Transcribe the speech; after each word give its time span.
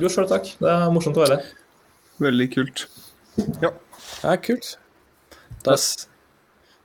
Jo, 0.00 0.10
sjøl 0.10 0.26
takk. 0.30 0.48
Det 0.58 0.70
er 0.70 0.90
morsomt 0.94 1.18
å 1.18 1.24
være 1.24 1.38
her. 1.38 1.52
Veldig 2.24 2.48
kult. 2.54 2.86
Ja, 3.62 3.70
kult. 4.42 4.74
Da, 5.64 5.76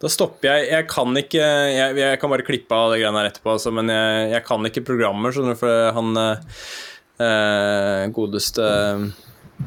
da 0.01 0.11
stopper 0.11 0.49
jeg. 0.49 0.67
Jeg 0.71 0.87
kan 0.89 1.17
ikke 1.19 1.41
Jeg, 1.43 1.95
jeg 1.99 2.19
kan 2.21 2.31
bare 2.31 2.45
klippe 2.47 2.75
av 2.75 2.93
det 2.93 3.01
greiene 3.01 3.21
her 3.21 3.31
etterpå, 3.31 3.55
altså, 3.55 3.73
men 3.75 3.91
jeg, 3.93 4.29
jeg, 4.33 4.43
kan 4.47 4.69
ikke 4.69 4.85
programmer, 4.87 5.33
skjønner 5.35 5.57
du, 5.57 5.61
for 5.61 5.89
han 5.97 6.21
eh, 6.23 8.05
godeste 8.15 8.69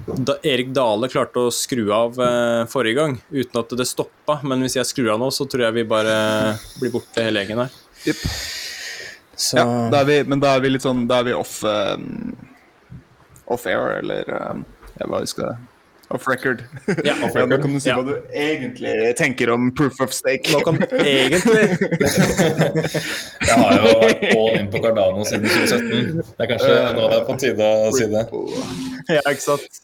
da 0.03 0.39
Erik 0.49 0.71
Dale 0.73 1.09
klarte 1.13 1.43
å 1.47 1.53
skru 1.53 1.85
av 1.93 2.17
eh, 2.17 2.63
forrige 2.71 2.97
gang 2.97 3.19
uten 3.29 3.59
at 3.61 3.75
det 3.77 3.87
stoppa, 3.87 4.39
men 4.49 4.65
hvis 4.65 4.79
jeg 4.79 4.89
skrur 4.89 5.13
av 5.15 5.21
nå, 5.21 5.29
så 5.35 5.45
tror 5.45 5.67
jeg 5.67 5.77
vi 5.83 5.85
bare 5.89 6.15
blir 6.81 6.95
borte 6.95 7.27
hele 7.27 7.43
gjengen 7.43 7.67
her. 7.67 7.77
Yep. 8.09 8.23
Ja, 9.53 9.67
da 9.93 10.01
er 10.01 10.09
vi, 10.09 10.17
men 10.29 10.41
da 10.43 10.55
er 10.57 10.63
vi 10.63 10.71
litt 10.71 10.85
sånn 10.85 11.07
Da 11.09 11.21
er 11.23 11.27
vi 11.27 11.33
off 11.35 11.63
um, 11.65 12.33
Off 13.51 13.67
air, 13.67 13.99
eller 13.99 14.29
um, 14.51 14.65
Jeg 14.99 15.09
bare 15.11 15.27
skal 15.27 15.57
Off 16.13 16.27
record. 16.29 16.61
Ja, 17.07 17.15
off 17.25 17.33
record. 17.39 17.49
nå 17.55 17.57
kan 17.63 17.73
du 17.73 17.81
si 17.81 17.89
Ja. 17.89 17.95
hva 17.97 18.05
du 18.05 18.35
egentlig 18.37 19.15
tenker 19.17 19.49
om 19.55 19.71
proof 19.73 19.97
of 20.05 20.13
stake. 20.13 20.51
Nå 20.53 20.61
kan 20.67 20.77
egentlig 21.01 21.63
Jeg 23.49 23.57
har 23.57 23.79
jo 23.79 23.95
vært 24.03 24.25
all 24.35 24.59
in 24.59 24.69
på 24.75 24.83
Cardano 24.85 25.25
siden 25.25 25.49
2017. 25.49 26.21
Det 26.21 26.45
er 26.45 26.51
kanskje 26.53 26.77
nå 26.99 27.07
det 27.09 27.17
er 27.17 27.25
på 27.31 27.37
tide 27.41 27.71
å 27.89 27.91
si 27.97 28.09
det. 28.13 28.25
Ja, 29.09 29.23
ikke 29.25 29.41
sant. 29.47 29.81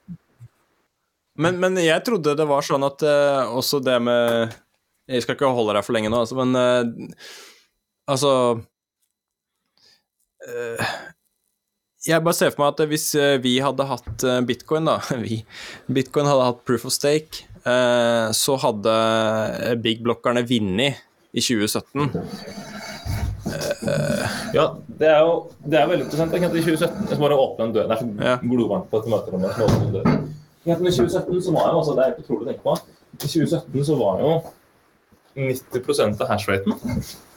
Men, 1.38 1.56
men 1.62 1.80
jeg 1.80 2.04
trodde 2.04 2.36
det 2.36 2.48
var 2.50 2.66
sånn 2.66 2.84
at 2.84 3.00
uh, 3.06 3.48
også 3.56 3.78
det 3.86 3.96
med 4.02 4.52
Jeg 5.08 5.22
skal 5.24 5.36
ikke 5.38 5.48
holde 5.54 5.78
deg 5.78 5.86
for 5.86 5.96
lenge 5.96 6.10
nå, 6.12 6.20
altså, 6.26 6.36
men 6.42 6.50
uh, 6.58 6.82
altså 8.10 8.32
eh, 10.48 10.82
Jeg 12.08 12.24
bare 12.24 12.36
ser 12.36 12.52
for 12.54 12.62
meg 12.64 12.72
at 12.72 12.88
hvis 12.88 13.06
eh, 13.20 13.34
vi 13.44 13.58
hadde 13.60 13.84
hatt 13.88 14.24
eh, 14.24 14.38
bitcoin, 14.48 14.88
da 14.88 14.96
vi, 15.24 15.42
Bitcoin 15.92 16.28
hadde 16.30 16.46
hatt 16.48 16.62
proof 16.68 16.86
of 16.88 16.94
stake, 16.94 17.44
eh, 17.68 18.28
så 18.36 18.56
hadde 18.62 18.94
big-blokkerne 19.84 20.44
vunnet 20.48 21.02
i 21.36 21.42
2017. 21.44 22.08
Ja, 24.52 24.64
det 25.00 25.08
er 25.08 25.20
jo 25.24 25.34
det 25.64 25.78
er 25.78 25.88
veldig 25.88 26.06
interessant. 26.06 26.32
Jeg 26.34 26.42
kan 26.42 26.56
I 26.56 26.62
2017 26.64 27.10
så 27.12 27.18
bare 27.20 27.36
åpne 27.40 27.68
en 27.68 27.74
dør. 27.76 27.88
Det 27.88 27.96
er 27.96 28.00
så 28.02 28.08
Ja. 28.24 28.34
glovarmt 28.42 28.90
på. 28.90 29.00
Jeg 30.66 30.76
kan 30.76 30.86
I 30.86 30.92
2017 30.92 31.42
så 31.42 31.52
var 31.54 31.70
jo 31.72 31.78
altså, 31.80 31.94
Det 31.96 32.04
er 32.04 32.10
ikke 32.12 32.24
utrolig 32.26 32.44
å 32.44 32.48
tenke 32.50 32.64
på. 32.64 32.74
I 33.14 33.26
2017 33.26 33.84
så 33.88 33.96
var 34.00 34.20
jo 34.24 34.32
90% 35.38 36.20
av 36.24 36.28
hashraten 36.32 36.72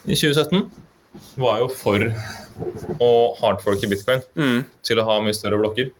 i 0.10 0.16
2017 0.17 0.64
var 1.38 1.59
jo 1.64 1.67
for 1.76 2.00
å 3.02 3.09
hardforke 3.42 3.90
bitcoin 3.92 4.22
Mm. 4.38 4.66
til 4.86 5.00
å 5.02 5.06
ha 5.08 5.20
mye 5.22 5.34
større 5.36 5.59
blokker. 5.59 5.92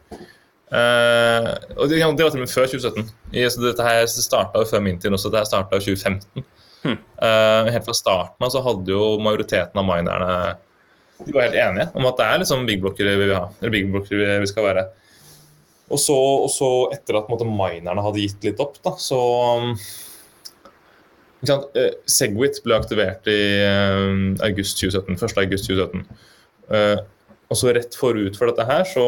Eh, 0.72 1.48
og 1.76 1.90
det, 1.92 1.98
det 2.00 2.24
var 2.24 2.32
til 2.32 2.40
og 2.40 2.46
med 2.46 2.52
før 2.54 2.68
2017. 2.72 3.10
I, 3.36 3.44
så 3.52 3.60
dette 3.66 3.84
her 3.84 4.06
starta 4.08 4.62
jo 4.64 4.70
før 4.70 4.84
min 4.86 5.00
tid 5.04 5.12
også. 5.12 5.28
Dette 5.32 5.42
her 5.44 5.50
starta 5.50 5.80
i 5.82 5.84
2015. 5.84 6.46
Eh, 6.86 7.72
helt 7.76 7.86
fra 7.86 7.94
starten 7.94 8.46
av 8.48 8.54
så 8.54 8.62
hadde 8.66 8.90
jo 8.94 9.18
majoriteten 9.22 9.78
av 9.78 9.86
minerne 9.86 10.56
De 11.22 11.36
var 11.36 11.44
helt 11.46 11.60
enige 11.62 11.92
om 11.94 12.08
at 12.10 12.18
det 12.18 12.26
er 12.26 12.40
liksom 12.42 12.64
big 12.66 12.80
blokker 12.82 13.06
vi 13.06 13.18
vil 13.26 13.36
ha. 13.36 13.44
Eller 13.62 13.70
big 13.76 13.92
blokker 13.94 14.18
vi- 14.18 14.48
skal 14.50 14.64
være. 14.66 14.88
Og 15.92 16.00
så, 16.00 16.16
og 16.16 16.50
så 16.50 16.70
etter 16.96 17.20
at 17.20 17.28
måte, 17.30 17.46
minerne 17.46 18.02
hadde 18.02 18.24
gitt 18.24 18.42
litt 18.48 18.60
opp, 18.64 18.80
da, 18.82 18.96
så 18.98 19.20
um, 19.60 19.76
ikke 19.76 19.76
sant? 19.76 20.58
Eh, 20.64 21.31
Segwit 21.42 22.60
ble 22.66 22.78
aktivert 22.78 23.28
i 23.30 23.40
eh, 23.66 24.12
august 24.46 24.82
2017. 24.82 25.18
1. 25.18 25.40
august 25.46 25.70
2017. 25.70 26.04
Eh, 26.72 26.98
og 27.52 27.60
så 27.60 27.74
rett 27.76 27.98
forut 27.98 28.38
for 28.40 28.52
dette 28.52 28.66
her 28.70 28.86
så 28.88 29.06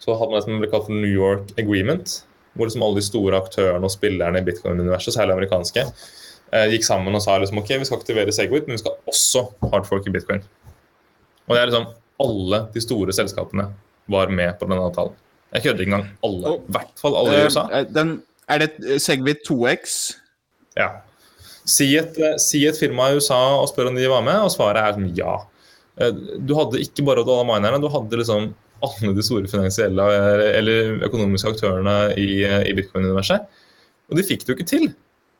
så 0.00 0.16
hadde 0.16 0.32
man 0.32 0.40
det 0.40 0.46
som 0.46 0.60
ble 0.62 0.70
kalt 0.72 0.86
for 0.88 0.96
New 0.96 1.12
York 1.12 1.52
Agreement, 1.60 2.14
hvor 2.56 2.68
liksom 2.68 2.82
alle 2.86 2.98
de 2.98 3.04
store 3.04 3.36
aktørene 3.36 3.84
og 3.84 3.92
spillerne 3.92 4.40
i 4.40 4.46
bitcoin-universet, 4.46 5.14
særlig 5.14 5.36
amerikanske, 5.36 5.84
eh, 6.56 6.66
gikk 6.72 6.86
sammen 6.86 7.14
og 7.14 7.22
sa 7.24 7.36
liksom, 7.38 7.60
ok, 7.60 7.74
vi 7.82 7.88
skal 7.88 8.00
aktivere 8.00 8.32
Segwit, 8.34 8.66
men 8.66 8.78
vi 8.78 8.82
skal 8.82 8.96
også 9.10 9.44
hardforke 9.70 10.12
bitcoin. 10.14 10.40
Og 11.46 11.54
det 11.54 11.60
er 11.60 11.70
liksom 11.70 11.90
alle 12.20 12.62
de 12.74 12.80
store 12.84 13.12
selskapene 13.16 13.68
var 14.10 14.32
med 14.32 14.56
på 14.58 14.68
denne 14.68 14.88
avtalen. 14.88 15.14
Jeg 15.52 15.62
kødder 15.62 15.84
ikke 15.84 15.92
engang. 15.92 16.08
Alle. 16.24 16.56
I 16.56 16.74
hvert 16.76 17.00
fall 17.00 17.16
alle 17.20 17.36
i 17.36 17.46
USA. 17.46 17.66
Eh, 17.74 17.86
Den, 17.94 18.22
er 18.48 18.64
det 18.64 18.70
eh, 18.86 18.98
Segwit 19.02 19.44
2X? 19.50 19.98
Ja. 20.78 20.90
Si 21.68 21.90
et, 21.98 22.18
eh, 22.18 22.38
si 22.42 22.64
et 22.66 22.78
firma 22.78 23.10
i 23.10 23.18
USA 23.18 23.38
og 23.60 23.68
spør 23.70 23.90
om 23.90 23.98
de 23.98 24.08
var 24.10 24.24
med, 24.26 24.38
og 24.44 24.52
svaret 24.54 24.82
er 24.82 24.96
som 24.96 25.06
ja. 25.16 25.36
Eh, 26.00 26.10
Du 26.40 26.54
hadde 26.58 26.82
ikke 26.82 27.04
bare 27.06 27.24
alle 27.24 27.46
minerne, 27.48 27.80
du 27.82 27.88
hadde 27.92 28.20
liksom 28.20 28.52
alle 28.80 29.12
de 29.14 29.22
store 29.24 29.48
finansielle 29.50 30.06
eller 30.56 31.04
økonomiske 31.04 31.54
aktørene 31.54 31.96
i, 32.16 32.42
eh, 32.44 32.64
i 32.70 32.74
bitcoin-universet. 32.76 33.46
Og 34.10 34.16
de 34.16 34.26
fikk 34.26 34.44
det 34.44 34.52
jo 34.52 34.58
ikke 34.58 34.70
til. 34.70 34.86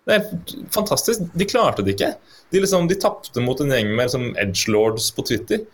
Det 0.08 0.16
er 0.16 0.64
fantastisk. 0.72 1.24
De 1.36 1.46
klarte 1.48 1.84
det 1.84 1.94
ikke. 1.96 2.14
De, 2.50 2.60
liksom, 2.62 2.88
de 2.88 2.98
tapte 3.00 3.42
mot 3.44 3.58
en 3.60 3.72
gjeng 3.72 3.92
med 3.94 4.06
liksom, 4.06 4.30
edgelords 4.40 5.10
på 5.16 5.24
Twitter. 5.28 5.64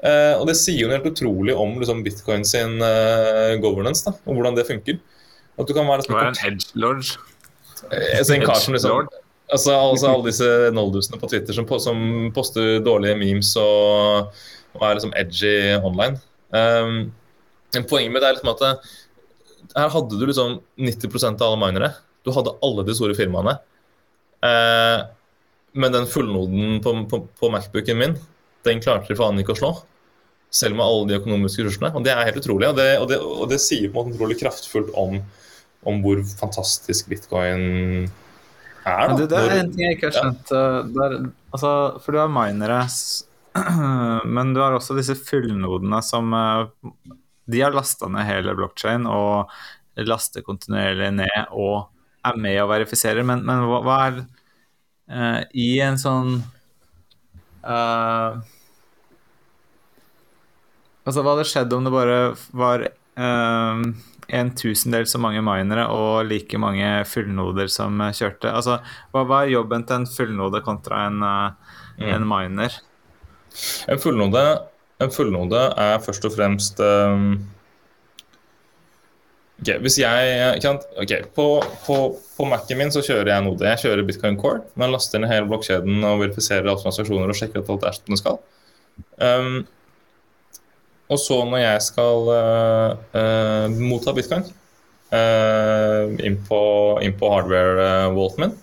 Eh, 0.00 0.34
og 0.38 0.46
det 0.48 0.56
sier 0.56 0.86
jo 0.86 0.92
helt 0.92 1.08
utrolig 1.10 1.54
om 1.56 1.76
liksom, 1.80 2.02
bitcoin 2.06 2.46
sin 2.48 2.80
eh, 2.84 3.56
governance 3.60 4.06
da, 4.06 4.14
og 4.24 4.38
hvordan 4.38 4.56
det 4.56 4.68
funker. 4.68 5.00
At 5.60 5.68
du 5.68 5.74
kan 5.76 5.88
være 5.88 6.02
liksom, 6.02 6.16
Hva 6.16 6.28
er 6.28 6.32
en 6.32 6.54
edgelord? 6.54 7.12
Eh, 7.88 8.22
så 8.24 8.34
en 8.36 8.46
kar 8.46 8.60
som 8.60 8.76
liksom? 8.76 9.08
Altså, 9.50 9.74
altså 9.74 10.10
alle 10.12 10.28
disse 10.28 10.48
noldusene 10.76 11.18
på 11.18 11.28
Twitter 11.30 11.56
som, 11.56 11.66
som 11.82 12.02
poster 12.34 12.78
dårlige 12.86 13.18
memes 13.18 13.50
og, 13.58 14.36
og 14.76 14.84
er 14.86 14.98
liksom 14.98 15.14
edgy 15.18 15.54
online. 15.80 16.20
Um, 16.54 17.10
men 17.74 17.86
poenget 17.90 18.14
med 18.14 18.22
det 18.22 18.28
er 18.28 18.36
liksom 18.36 18.52
at 18.52 18.62
det, 18.62 18.70
her 19.74 19.90
hadde 19.92 20.18
du 20.18 20.26
liksom 20.26 20.58
90% 20.78 21.42
av 21.42 21.52
alle 21.52 21.60
minere. 21.62 21.90
Du 22.26 22.32
hadde 22.34 22.54
alle 22.62 22.84
de 22.86 22.94
store 22.96 23.16
firmaene. 23.18 23.56
Uh, 24.44 25.06
men 25.72 25.94
den 25.94 26.08
fullnoden 26.10 26.80
på, 26.82 26.94
på, 27.10 27.22
på 27.38 27.50
Macbooken 27.52 27.98
min, 27.98 28.16
den 28.66 28.82
klarte 28.82 29.10
de 29.10 29.18
faen 29.18 29.38
ikke 29.42 29.54
å 29.54 29.60
slå. 29.60 29.72
Selv 30.50 30.78
med 30.78 30.86
alle 30.86 31.10
de 31.10 31.18
økonomiske 31.20 31.66
ressursene. 31.66 31.92
Og 31.94 32.06
det 32.06 32.14
er 32.14 32.26
helt 32.26 32.40
utrolig. 32.40 32.70
Og 32.70 32.78
det, 32.78 32.88
og 32.98 33.06
det, 33.10 33.20
og 33.22 33.46
det 33.52 33.60
sier 33.62 33.90
på 33.90 34.02
en 34.02 34.10
måte 34.10 34.18
utrolig 34.18 34.40
kraftfullt 34.40 34.90
om, 34.98 35.20
om 35.86 36.02
hvor 36.04 36.20
fantastisk 36.36 37.08
bitcoin 37.10 37.62
er. 38.84 39.08
Da. 39.08 39.14
Men 39.14 39.20
det, 39.20 39.38
er 39.38 39.56
en 39.58 39.72
ting 39.72 39.86
jeg 39.86 39.98
ikke 39.98 40.10
har 40.10 40.16
skjønt. 40.18 40.52
Ja. 40.52 40.82
Der, 40.96 41.16
altså, 41.54 41.72
for 42.04 42.14
du 42.16 42.20
har 42.20 42.32
minere, 42.32 42.82
men 44.36 44.54
du 44.54 44.62
har 44.62 44.76
også 44.76 44.96
disse 44.98 45.16
fullnodene 45.18 46.02
som 46.06 46.34
uh, 46.36 46.68
De 47.50 47.62
har 47.64 47.74
lasta 47.74 48.06
ned 48.12 48.28
hele 48.28 48.54
blokkjeden 48.58 49.08
og 49.10 49.50
laster 50.06 50.44
kontinuerlig 50.46 51.10
ned 51.18 51.50
og 51.50 51.90
er 52.24 52.36
med 52.38 52.60
og 52.62 52.70
verifiserer, 52.70 53.24
men, 53.26 53.42
men 53.48 53.64
hva, 53.66 53.80
hva 53.84 53.98
er 54.06 54.20
uh, 54.20 55.40
I 55.56 55.70
en 55.84 55.98
sånn 56.00 56.40
uh, 57.64 58.40
Altså, 61.00 61.24
hva 61.24 61.32
hadde 61.32 61.48
skjedd 61.48 61.72
om 61.74 61.86
det 61.86 61.92
bare 61.94 62.18
var 62.54 62.84
uh, 62.86 63.84
en 64.32 64.50
tusendel 64.56 65.06
så 65.10 65.18
mange 65.22 65.42
minere 65.42 65.86
og 65.92 66.26
like 66.28 66.58
mange 66.58 66.86
fullnoder 67.10 67.68
som 67.70 67.98
kjørte. 68.14 68.50
Altså, 68.52 68.78
hva 69.12 69.24
hva 69.28 69.42
er 69.44 69.52
jobben 69.56 69.84
til 69.86 70.00
en 70.00 70.06
fullnode 70.06 70.62
kontra 70.66 71.06
en, 71.08 71.22
eh, 71.22 71.76
Mm. 72.00 72.14
en 72.14 72.26
miner? 72.28 72.76
En 73.88 73.98
fullnode, 73.98 74.44
en 75.00 75.10
fullnode 75.10 75.62
er 75.76 75.98
først 76.00 76.24
og 76.24 76.32
fremst 76.32 76.78
um, 76.80 77.34
ok, 79.60 79.72
Hvis 79.84 79.98
jeg 80.00 80.60
kan, 80.62 80.78
sant? 80.78 80.86
ok, 80.96 81.12
På, 81.36 81.46
på, 81.86 81.96
på 82.38 82.46
Mac-en 82.48 82.78
min 82.80 82.90
så 82.94 83.02
kjører 83.04 83.32
jeg 83.34 83.44
node. 83.44 83.66
Jeg 83.66 83.82
kjører 83.84 84.06
Bitcoin 84.08 84.38
Core. 84.40 84.62
men 84.76 84.92
laster 84.94 85.18
ned 85.20 85.28
hele 85.32 85.48
blokkjeden 85.50 86.00
og 86.04 86.20
verifiserer 86.22 86.64
alle 86.68 86.80
transaksjoner 86.80 87.28
og 87.28 87.36
sjekker 87.36 87.60
at 87.60 87.68
alt 87.74 87.84
er 87.90 87.98
som 87.98 88.14
det 88.14 88.20
skal. 88.22 88.40
Um, 89.20 89.66
og 91.10 91.18
så 91.18 91.40
når 91.48 91.64
jeg 91.64 91.82
skal 91.88 92.30
uh, 92.30 93.66
motta 93.76 94.14
bitcoin 94.16 94.46
uh, 95.10 96.06
inn 96.22 96.38
på, 96.46 96.62
på 97.20 97.32
hardware-walten 97.34 98.46
min, 98.46 98.58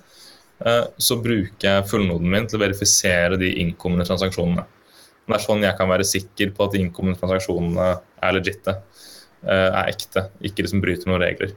så 0.97 1.19
bruker 1.21 1.67
jeg 1.67 1.85
fullnoden 1.85 2.31
min 2.33 2.47
til 2.49 2.57
å 2.57 2.63
verifisere 2.63 3.37
de 3.37 3.51
innkommende 3.61 4.07
transaksjonene. 4.07 4.63
Det 5.27 5.35
er 5.35 5.43
sånn 5.43 5.63
jeg 5.65 5.75
kan 5.75 5.89
være 5.91 6.07
sikker 6.07 6.53
på 6.55 6.65
at 6.65 6.73
de 6.73 6.81
innkommende 6.85 7.19
transaksjonene 7.19 7.87
er 8.23 8.35
legitte, 8.37 8.77
eh, 9.43 9.67
er 9.67 9.91
ekte, 9.91 10.29
ikke 10.47 10.63
liksom 10.63 10.83
bryter 10.83 11.11
noen 11.11 11.23
regler. 11.25 11.51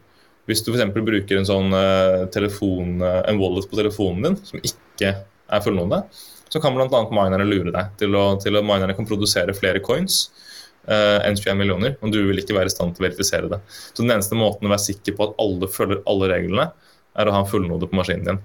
Hvis 0.50 0.64
du 0.66 0.72
f.eks. 0.72 0.90
bruker 0.96 1.38
en 1.38 1.46
sånn 1.46 1.76
eh, 1.78 2.24
telefon, 2.34 2.98
eh, 2.98 3.20
en 3.30 3.38
wallet 3.38 3.70
på 3.70 3.78
telefonen 3.78 4.26
din 4.26 4.38
som 4.42 4.58
ikke 4.58 5.14
er 5.22 5.62
fullnode, 5.62 6.02
så 6.50 6.58
kan 6.62 6.74
bl.a. 6.74 7.02
minerne 7.14 7.46
lure 7.46 7.70
deg 7.70 7.94
til 8.00 8.18
å, 8.18 8.24
til 8.42 8.58
å 8.58 8.64
minerne 8.66 8.96
kan 8.98 9.06
produsere 9.06 9.54
flere 9.54 9.82
coins 9.86 10.24
eh, 10.26 10.49
enn 10.90 11.36
21 11.38 11.58
millioner, 11.58 11.96
og 12.02 12.12
du 12.12 12.20
vil 12.26 12.42
ikke 12.42 12.56
være 12.56 12.70
i 12.70 12.74
stand 12.74 12.96
til 12.96 13.04
å 13.04 13.08
verifisere 13.08 13.50
det. 13.52 13.60
Så 13.70 14.02
den 14.02 14.10
eneste 14.14 14.38
måten 14.38 14.66
å 14.66 14.72
være 14.72 14.88
sikker 14.88 15.14
på 15.16 15.28
at 15.28 15.36
alle 15.42 15.68
følger 15.70 16.02
alle 16.10 16.30
reglene, 16.32 16.70
er 17.18 17.28
å 17.28 17.34
ha 17.34 17.42
en 17.42 17.50
fullnode 17.50 17.88
på 17.90 17.98
maskinen 17.98 18.26
din. 18.26 18.40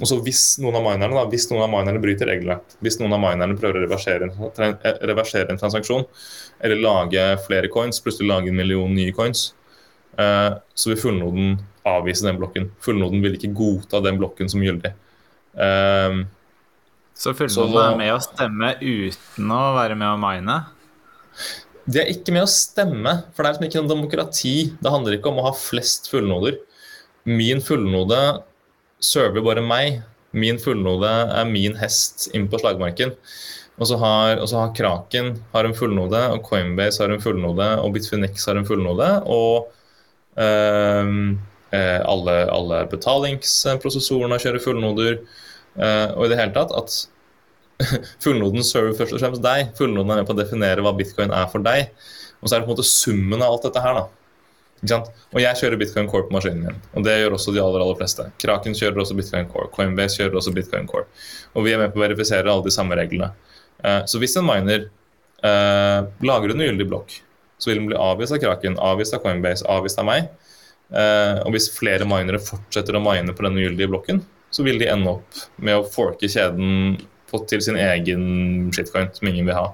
og 0.00 0.06
så 0.06 0.16
hvis 0.24 0.44
noen 0.62 0.78
av 0.78 0.84
minerne 0.86 1.16
da, 1.16 1.24
hvis 1.30 1.48
noen 1.50 1.64
av 1.66 1.72
minerne 1.72 2.02
bryter 2.02 2.30
reglene, 2.30 2.60
hvis 2.84 3.00
noen 3.00 3.16
av 3.16 3.22
minerne 3.24 3.58
prøver 3.58 3.80
å 3.80 3.84
reversere, 3.86 4.30
reversere 5.10 5.50
en 5.50 5.60
transaksjon, 5.60 6.06
eller 6.62 6.82
lage 6.82 7.24
flere 7.46 7.70
coins, 7.72 8.00
plutselig 8.02 8.30
lage 8.30 8.52
en 8.52 8.60
million 8.60 8.94
nye 8.94 9.14
coins, 9.16 9.50
uh, 10.20 10.58
så 10.74 10.92
vil 10.92 11.00
fullnoden 11.02 11.58
avvise 11.88 12.26
den 12.26 12.38
blokken. 12.38 12.70
Fullnoden 12.84 13.22
vil 13.24 13.38
ikke 13.38 13.54
godta 13.56 14.02
den 14.04 14.20
blokken 14.20 14.52
som 14.52 14.62
gyldig. 14.64 14.94
Uh, 15.58 16.22
så 17.20 17.34
fullnoden 17.36 17.80
er 17.82 17.98
med 17.98 18.14
å 18.14 18.20
stemme 18.24 18.76
uten 18.80 19.50
å 19.52 19.64
være 19.76 19.98
med 19.98 20.14
å 20.14 20.20
mine? 20.20 20.60
Det 21.90 22.02
er 22.02 22.12
ikke 22.12 22.34
med 22.36 22.44
å 22.44 22.50
stemme, 22.50 23.14
for 23.34 23.42
det 23.42 23.48
er 23.48 23.54
liksom 23.54 23.66
ikke 23.68 23.82
noe 23.82 23.92
demokrati. 23.94 24.54
Det 24.78 24.92
handler 24.92 25.16
ikke 25.16 25.32
om 25.32 25.40
å 25.42 25.48
ha 25.48 25.54
flest 25.56 26.10
fullnoder. 26.12 26.60
Min 27.28 27.62
fullnode 27.64 28.20
server 29.02 29.44
bare 29.44 29.64
meg. 29.64 30.02
Min 30.36 30.60
fullnode 30.62 31.10
er 31.34 31.48
min 31.48 31.74
hest 31.80 32.28
inn 32.36 32.46
på 32.50 32.60
slagmarken. 32.62 33.16
Og 33.80 33.88
så 33.88 33.96
har, 33.98 34.42
har 34.44 34.74
Kraken 34.76 35.32
har 35.54 35.66
en 35.66 35.76
fullnode, 35.76 36.20
og 36.34 36.44
Coinbase 36.46 37.00
har 37.02 37.12
en 37.14 37.22
fullnode, 37.22 37.68
og 37.80 37.94
Bitfinex 37.96 38.44
har 38.46 38.60
en 38.60 38.68
fullnode. 38.68 39.08
Og 39.24 39.70
øh, 40.36 41.14
alle, 41.72 42.36
alle 42.50 42.82
betalingsprosessorene 42.92 44.38
kjører 44.42 44.62
fullnoder. 44.62 45.22
Uh, 45.78 46.10
og 46.18 46.26
i 46.26 46.30
det 46.32 46.38
hele 46.40 46.54
tatt 46.54 46.72
at 46.74 46.94
fullnoden 48.24 48.64
server 48.66 48.96
først 48.98 49.16
og 49.16 49.22
fremst 49.22 49.44
deg. 49.44 49.74
Fullnoden 49.78 50.14
er 50.14 50.22
med 50.22 50.28
på 50.28 50.36
å 50.36 50.40
definere 50.40 50.84
hva 50.84 50.94
bitcoin 50.96 51.34
er 51.34 51.50
for 51.52 51.64
deg. 51.64 51.92
Og 52.40 52.48
så 52.48 52.56
er 52.56 52.60
det 52.60 52.66
på 52.68 52.72
en 52.72 52.76
måte 52.78 52.88
summen 52.88 53.42
av 53.42 53.54
alt 53.54 53.68
dette 53.68 53.84
her. 53.84 54.00
da. 54.00 54.08
Og 54.88 55.40
jeg 55.42 55.58
kjører 55.60 55.76
Bitcoin 55.76 56.06
Core 56.08 56.24
på 56.24 56.32
maskinen 56.32 56.62
min, 56.64 56.76
og 56.96 57.04
det 57.04 57.18
gjør 57.18 57.34
også 57.36 57.52
de 57.52 57.60
aller 57.60 57.82
aller 57.84 57.98
fleste. 57.98 58.24
Kraken 58.40 58.76
kjører 58.76 59.02
også 59.02 59.16
Bitcoin 59.18 59.48
Core, 59.52 59.68
Coinbase 59.74 60.16
kjører 60.16 60.38
også 60.40 60.54
Bitcoin 60.56 60.88
Core. 60.88 61.04
Og 61.52 61.66
vi 61.66 61.74
er 61.74 61.82
med 61.82 61.92
på 61.92 62.00
å 62.00 62.04
verifisere 62.06 62.48
alle 62.48 62.64
de 62.64 62.72
samme 62.72 62.96
reglene. 62.96 63.28
Uh, 63.84 64.00
så 64.08 64.20
hvis 64.22 64.38
en 64.40 64.48
miner 64.48 64.86
uh, 65.44 66.08
lager 66.24 66.54
en 66.54 66.64
ugyldig 66.64 66.88
blokk, 66.88 67.18
så 67.60 67.70
vil 67.70 67.82
den 67.82 67.90
bli 67.90 68.00
avvist 68.00 68.32
av 68.32 68.40
Kraken, 68.40 68.78
avvist 68.80 69.16
av 69.16 69.20
Coinbase, 69.24 69.68
avvist 69.68 70.00
av 70.00 70.08
meg. 70.08 70.32
Uh, 70.88 71.44
og 71.44 71.52
hvis 71.54 71.68
flere 71.76 72.08
minere 72.08 72.40
fortsetter 72.42 72.96
å 72.96 73.04
mine 73.04 73.36
på 73.36 73.44
den 73.44 73.60
ugyldige 73.60 73.92
blokken, 73.92 74.24
så 74.50 74.64
vil 74.66 74.80
de 74.80 74.88
ende 74.90 75.12
opp 75.12 75.42
med 75.62 75.76
å 75.76 75.86
forke 75.86 76.28
kjeden 76.30 76.96
på, 77.30 77.42
til 77.50 77.62
sin 77.64 77.78
egen 77.80 78.70
shitcoin, 78.74 79.12
som 79.16 79.30
ingen 79.30 79.48
vil 79.48 79.58
ha. 79.58 79.68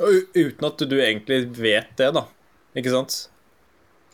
Og 0.00 0.36
uten 0.36 0.66
at 0.70 0.86
du 0.88 0.96
egentlig 0.96 1.42
vet 1.58 1.92
det, 2.00 2.10
da. 2.16 2.24
Ikke 2.78 2.94
sant? 2.94 3.16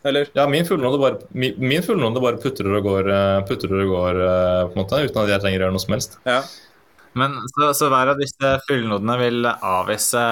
Eller? 0.07 0.29
Ja, 0.39 0.45
min 0.49 0.67
fullnåde 0.67 0.99
bare, 0.99 1.19
min 1.33 1.83
fullnåde 1.83 2.23
bare 2.23 2.39
putrer 2.39 2.79
og 2.79 2.87
går, 2.87 3.11
eh, 3.11 3.41
og 3.43 3.91
går 3.91 4.21
eh, 4.23 4.63
på 4.69 4.77
en 4.77 4.81
måte, 4.81 5.03
uten 5.03 5.23
at 5.23 5.33
jeg 5.33 5.43
trenger 5.43 5.63
å 5.63 5.67
gjøre 5.67 5.77
noe 5.77 5.83
som 5.83 5.97
helst. 5.97 6.19
Ja. 6.29 6.41
Men 7.17 7.35
så, 7.49 7.71
så 7.75 7.89
hver 7.89 8.13
av 8.13 8.21
disse 8.21 8.51
fullnodene 8.69 9.17
vil 9.19 9.49
avvise 9.49 10.23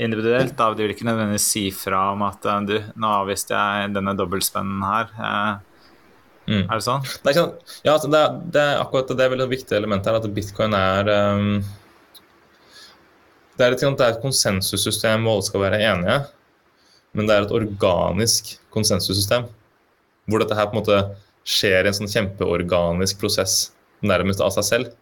individuelt? 0.00 0.56
Da. 0.56 0.70
De 0.72 0.86
vil 0.86 0.94
ikke 0.94 1.06
nødvendigvis 1.10 1.48
si 1.52 1.66
fra 1.76 2.08
om 2.14 2.24
at 2.26 2.48
eh, 2.48 2.62
du, 2.66 2.76
nå 2.98 3.14
avviste 3.20 3.54
jeg 3.54 3.94
denne 3.94 4.16
dobbeltspennen 4.18 4.86
her. 4.88 5.14
Mm. 6.48 6.62
Er 6.64 6.78
det 6.80 6.84
sånn? 6.86 7.04
Det 7.04 7.34
er, 7.34 7.52
ja, 7.84 7.92
altså, 7.92 8.08
det, 8.08 8.22
er, 8.22 8.40
det, 8.54 8.62
er 8.64 8.80
akkurat 8.80 9.12
det 9.12 9.24
er 9.24 9.34
veldig 9.34 9.46
et 9.50 9.54
viktig 9.58 9.76
element 9.76 10.08
her, 10.08 10.16
at 10.16 10.30
bitcoin 10.32 10.74
er 10.78 11.12
um, 11.12 11.50
det, 13.58 13.66
er 13.66 13.76
et, 13.76 13.84
det 13.84 14.06
er 14.06 14.14
et 14.14 14.22
konsensussystem 14.22 15.26
hvor 15.26 15.36
alle 15.36 15.48
skal 15.50 15.64
være 15.66 15.82
enige 15.90 16.18
men 17.16 17.28
det 17.28 17.34
er 17.34 17.46
et 17.46 17.54
organisk 17.54 18.54
konsensussystem. 18.74 19.48
Hvor 20.28 20.42
dette 20.42 20.56
her 20.56 20.68
på 20.68 20.76
en 20.76 20.82
måte 20.82 20.98
skjer 21.48 21.86
i 21.86 21.90
en 21.90 21.96
sånn 21.96 22.10
kjempeorganisk 22.12 23.20
prosess 23.22 23.72
nærmest 24.04 24.42
av 24.44 24.52
seg 24.54 24.66
selv. 24.66 24.92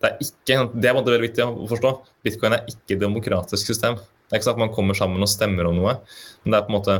Det 0.00 0.10
er 0.10 0.22
ikke, 0.22 0.58
det 0.78 0.90
er 0.90 0.96
veldig 0.96 1.20
viktig 1.24 1.44
å 1.44 1.66
forstå. 1.70 1.92
Bitcoin 2.26 2.56
er 2.56 2.70
ikke 2.70 2.96
et 2.96 3.02
demokratisk 3.02 3.72
system. 3.72 3.98
Det 3.98 4.36
er 4.36 4.40
ikke 4.40 4.48
sånn 4.48 4.56
at 4.56 4.64
man 4.64 4.72
kommer 4.76 4.96
sammen 4.96 5.24
og 5.24 5.30
stemmer 5.30 5.68
om 5.68 5.76
noe, 5.76 5.98
men 6.44 6.54
det 6.54 6.60
er 6.60 6.66
på 6.66 6.72
en 6.72 6.78
måte 6.78 6.96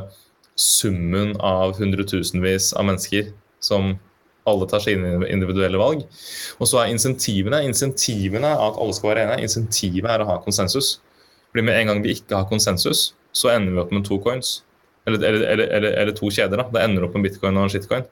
summen 0.61 1.33
av 1.43 1.75
hundretusenvis 1.79 2.73
av 2.79 2.87
mennesker 2.91 3.33
som 3.65 3.95
alle 4.49 4.69
tar 4.69 4.83
sine 4.85 5.17
individuelle 5.33 5.81
valg. 5.81 6.05
Og 6.61 6.69
så 6.69 6.83
er 6.83 6.93
insentivene 6.93 7.63
insentivene 7.65 8.51
at 8.53 8.77
alle 8.81 8.97
skal 8.97 9.13
være 9.13 9.25
enige. 9.25 9.49
Insentivet 9.49 10.11
er 10.11 10.25
å 10.25 10.29
ha 10.29 10.39
konsensus. 10.45 10.99
Fordi 11.51 11.65
med 11.65 11.79
en 11.79 11.93
gang 11.93 12.05
vi 12.05 12.17
ikke 12.19 12.37
har 12.37 12.49
konsensus, 12.51 13.13
så 13.35 13.55
ender 13.55 13.73
vi 13.73 13.83
opp 13.85 13.95
med 13.95 14.05
to 14.07 14.21
coins. 14.23 14.59
Eller, 15.09 15.25
eller, 15.29 15.65
eller, 15.77 15.91
eller 16.03 16.17
to 16.17 16.29
kjeder. 16.33 16.61
da. 16.61 16.69
Det 16.73 16.85
ender 16.85 17.07
opp 17.07 17.17
med 17.17 17.29
bitcoin 17.29 17.61
og 17.61 17.73
shitcoin. 17.73 18.07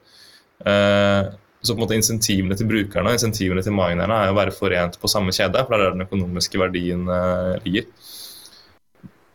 Eh, 0.65 1.31
så 1.63 1.73
på 1.73 1.79
en 1.79 1.85
måte 1.85 1.95
insentivene 1.97 2.57
til 2.59 2.67
brukerne 2.67 3.13
insentivene 3.15 3.63
til 3.63 3.75
minerne 3.75 4.17
er 4.25 4.33
å 4.33 4.35
være 4.35 4.51
forent 4.55 4.97
på 4.99 5.09
samme 5.11 5.31
kjede. 5.35 5.63
for 5.63 5.73
det 5.73 5.79
er 5.79 5.85
der 5.85 5.95
den 5.95 6.05
økonomiske 6.07 6.59
verdien 6.59 7.07
eh, 7.07 7.53
ligger. 7.65 7.87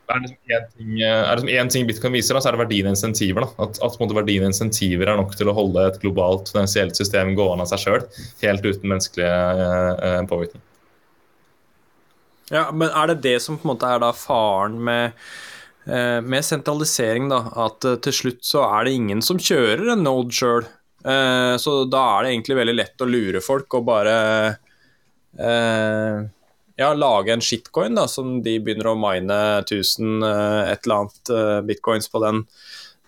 Er 0.08 0.22
det 0.22 0.31
liksom 0.31 0.70
ting, 0.78 0.94
uh, 1.02 1.34
liksom 1.44 1.72
ting, 1.75 1.88
bitcoin 1.88 2.14
viser, 2.16 2.37
da, 2.37 2.40
så 2.40 2.50
er 2.50 2.56
det 2.56 2.62
verdien 2.62 2.88
av 2.88 2.94
insentiver. 2.96 3.44
Da. 3.44 3.66
At, 3.66 3.81
at 3.84 3.99
verdien 4.16 4.46
av 4.46 4.52
insentiver 4.52 5.10
er 5.10 5.20
nok 5.20 5.37
til 5.37 5.50
å 5.50 5.56
holde 5.56 5.84
et 5.90 6.00
globalt 6.00 6.49
finansielt 6.55 6.96
system 6.96 7.34
gående 7.37 7.66
av 7.66 7.72
seg 7.72 7.84
sjøl, 7.84 8.08
helt 8.44 8.64
uten 8.64 8.94
menneskelig 8.94 9.28
påvirkning. 10.31 10.64
Ja, 12.49 12.70
men 12.72 12.88
Er 12.88 13.10
det 13.10 13.20
det 13.26 13.37
som 13.44 13.60
på 13.60 13.69
en 13.69 13.75
måte 13.75 13.90
er 13.93 14.00
da 14.00 14.14
faren 14.16 14.78
med 14.81 15.12
Eh, 15.88 16.20
med 16.20 16.44
sentralisering, 16.44 17.31
da, 17.32 17.38
at 17.64 17.84
eh, 17.88 17.96
til 18.05 18.12
slutt 18.12 18.43
så 18.44 18.66
er 18.66 18.84
det 18.84 18.96
ingen 18.99 19.22
som 19.25 19.38
kjører 19.40 19.94
en 19.94 20.02
node 20.05 20.34
sjøl. 20.37 20.66
Eh, 21.00 21.55
så 21.56 21.76
da 21.88 22.02
er 22.10 22.26
det 22.26 22.32
egentlig 22.34 22.58
veldig 22.58 22.75
lett 22.76 23.05
å 23.05 23.08
lure 23.08 23.40
folk 23.44 23.78
og 23.78 23.87
bare 23.88 24.16
ja, 26.78 26.92
lage 26.94 27.34
en 27.34 27.44
shitcoin 27.44 27.98
da, 27.98 28.06
som 28.10 28.38
de 28.44 28.56
begynner 28.62 28.92
å 28.92 28.98
mine 28.98 29.38
1000 29.64 30.22
et 30.22 30.86
eller 30.86 31.00
annet 31.02 31.32
bitcoins 31.66 32.06
på 32.12 32.22
den, 32.22 32.44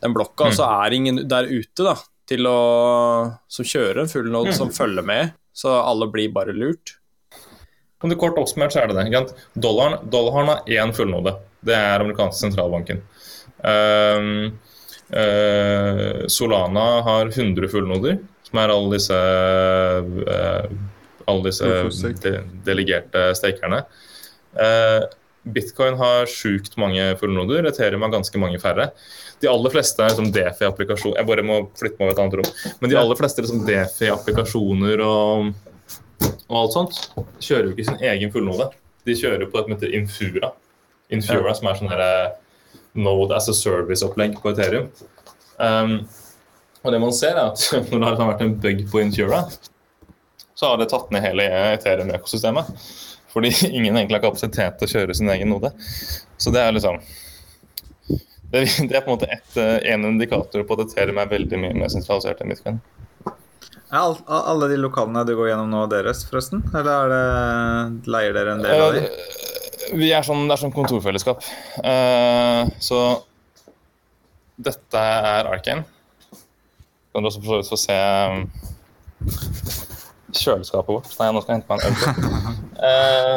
den 0.02 0.16
blokka. 0.16 0.50
Mm. 0.50 0.56
Så 0.58 0.66
er 0.66 0.96
ingen 0.96 1.20
der 1.30 1.46
ute 1.46 1.86
da, 1.86 1.94
til 2.30 2.50
å, 2.50 2.60
som 3.46 3.66
kjører 3.66 4.02
en 4.04 4.10
full 4.10 4.30
node 4.30 4.52
mm. 4.54 4.58
som 4.58 4.72
følger 4.74 5.06
med. 5.06 5.36
Så 5.54 5.70
alle 5.74 6.10
blir 6.10 6.32
bare 6.34 6.54
lurt. 6.56 6.96
Om 8.00 8.10
du 8.10 8.16
kort 8.16 8.38
oppsummert 8.40 8.72
så 8.72 8.82
er 8.82 8.90
det 8.90 9.02
det. 9.12 9.22
Dollaren, 9.60 10.00
dollaren 10.10 10.48
har 10.48 10.70
én 10.72 10.92
fullnode. 10.96 11.34
Det 11.60 11.76
er 11.76 12.00
amerikanske 12.00 12.46
sentralbanken. 12.46 13.02
Um, 13.60 14.56
uh, 15.12 16.24
Solana 16.32 16.86
har 17.04 17.28
100 17.28 17.68
fullnoder, 17.68 18.16
som 18.48 18.62
er 18.62 18.72
alle 18.72 18.94
disse, 18.94 19.18
uh, 20.24 20.64
alle 21.28 21.50
disse 21.50 22.12
de, 22.24 22.36
delegerte 22.66 23.30
stakerne. 23.38 23.82
Eh, 24.54 25.08
Bitcoin 25.42 25.96
har 25.96 26.28
sjukt 26.28 26.76
mange 26.80 27.04
fullnoder, 27.20 27.64
Ethereum 27.70 28.04
har 28.04 28.12
ganske 28.12 28.40
mange 28.40 28.60
færre. 28.60 28.90
De 29.40 29.48
aller 29.48 29.72
fleste 29.72 30.04
liksom 30.04 30.28
DeFi-applikasjoner 30.34 31.16
Jeg 31.16 31.28
bare 31.30 31.44
må 31.46 31.62
flytte 31.80 31.96
meg 31.96 32.10
over 32.10 32.12
et 32.12 32.20
annet 32.24 32.36
rom. 32.40 32.74
Men 32.82 32.92
de 32.92 32.98
aller 33.00 33.18
fleste 33.18 33.44
liksom 33.44 33.62
DeFi-applikasjoner 33.68 35.00
og, 35.06 35.54
og 36.50 36.58
alt 36.60 36.76
sånt 36.76 37.00
kjører 37.40 37.70
jo 37.70 37.72
ikke 37.72 37.88
sin 37.88 38.04
egen 38.10 38.34
fullnode. 38.34 38.68
De 39.08 39.16
kjører 39.16 39.48
på 39.48 39.60
et 39.60 39.66
som 39.68 39.76
heter 39.76 39.96
Infura. 39.96 40.52
Infura, 41.10 41.56
som 41.56 41.70
er 41.70 41.80
sånn 41.80 41.92
her 41.94 42.04
Node 43.00 43.36
as 43.36 43.48
a 43.48 43.54
service-opplegg 43.54 44.36
på 44.42 44.52
Ethereum. 44.52 44.90
Um, 45.56 46.00
og 46.80 46.94
det 46.94 47.00
man 47.00 47.12
ser 47.14 47.36
er 47.36 47.50
at 47.50 47.64
Når 47.92 48.00
det 48.02 48.08
har 48.08 48.30
vært 48.32 48.44
en 48.44 48.54
bug 48.60 48.84
på 48.92 49.02
Infura, 49.04 49.44
så 50.60 50.68
har 50.68 50.76
det 50.76 50.90
tatt 50.92 51.08
ned 51.08 51.22
hele 51.24 51.44
Ethereum-økosystemet. 51.72 52.66
Fordi 53.32 53.48
ingen 53.70 53.96
egentlig 53.96 54.18
har 54.18 54.26
kapasitet 54.26 54.76
til 54.76 54.88
å 54.88 54.92
kjøre 54.92 55.14
sin 55.16 55.30
egen 55.32 55.48
node. 55.54 55.70
Så 56.36 56.52
det 56.52 56.60
er 56.60 56.74
liksom 56.76 56.98
Det, 58.50 58.66
det 58.90 58.98
er 58.98 59.00
på 59.06 59.08
en 59.08 59.14
måte 59.14 59.30
et, 59.32 59.56
eh, 59.56 59.78
en 59.94 60.04
indikator 60.10 60.66
på 60.68 60.76
at 60.76 60.82
Ethereum 60.84 61.20
er 61.22 61.30
veldig 61.30 61.60
mye 61.62 61.78
mer 61.80 61.92
sentralisert 61.92 62.42
enn 62.44 62.52
Bitcoin. 62.52 62.80
Er 63.88 64.20
alle 64.28 64.68
de 64.68 64.76
lokalene 64.82 65.24
du 65.24 65.32
går 65.38 65.48
gjennom 65.54 65.72
nå 65.72 65.86
deres, 65.88 66.26
forresten? 66.28 66.60
Eller 66.76 67.14
det, 67.14 67.24
leier 68.12 68.36
dere 68.36 68.58
en 68.58 68.60
del 68.66 68.84
av 68.84 68.98
dem? 68.98 69.08
Vi 69.96 70.12
er 70.12 70.26
sånn, 70.26 70.44
det 70.44 70.58
er 70.58 70.60
sånn 70.60 70.76
kontorfellesskap. 70.76 71.46
Uh, 71.80 72.68
så 72.84 73.00
dette 74.60 75.08
er 75.24 75.48
Arcane. 75.48 75.88
Kan 77.10 77.24
du 77.24 77.30
også 77.32 77.40
for 77.40 77.54
så 77.54 77.62
vidt 77.62 77.72
få 77.72 77.80
se 77.80 77.98
kjøleskapet 80.36 80.92
vårt. 80.94 81.10
Nei, 81.18 81.28
nå 81.34 81.42
skal 81.42 81.52
jeg 81.54 81.60
hente 81.60 81.70
meg 81.70 81.80
en 81.84 81.90
øl. 81.90 82.06
uh, 82.84 83.36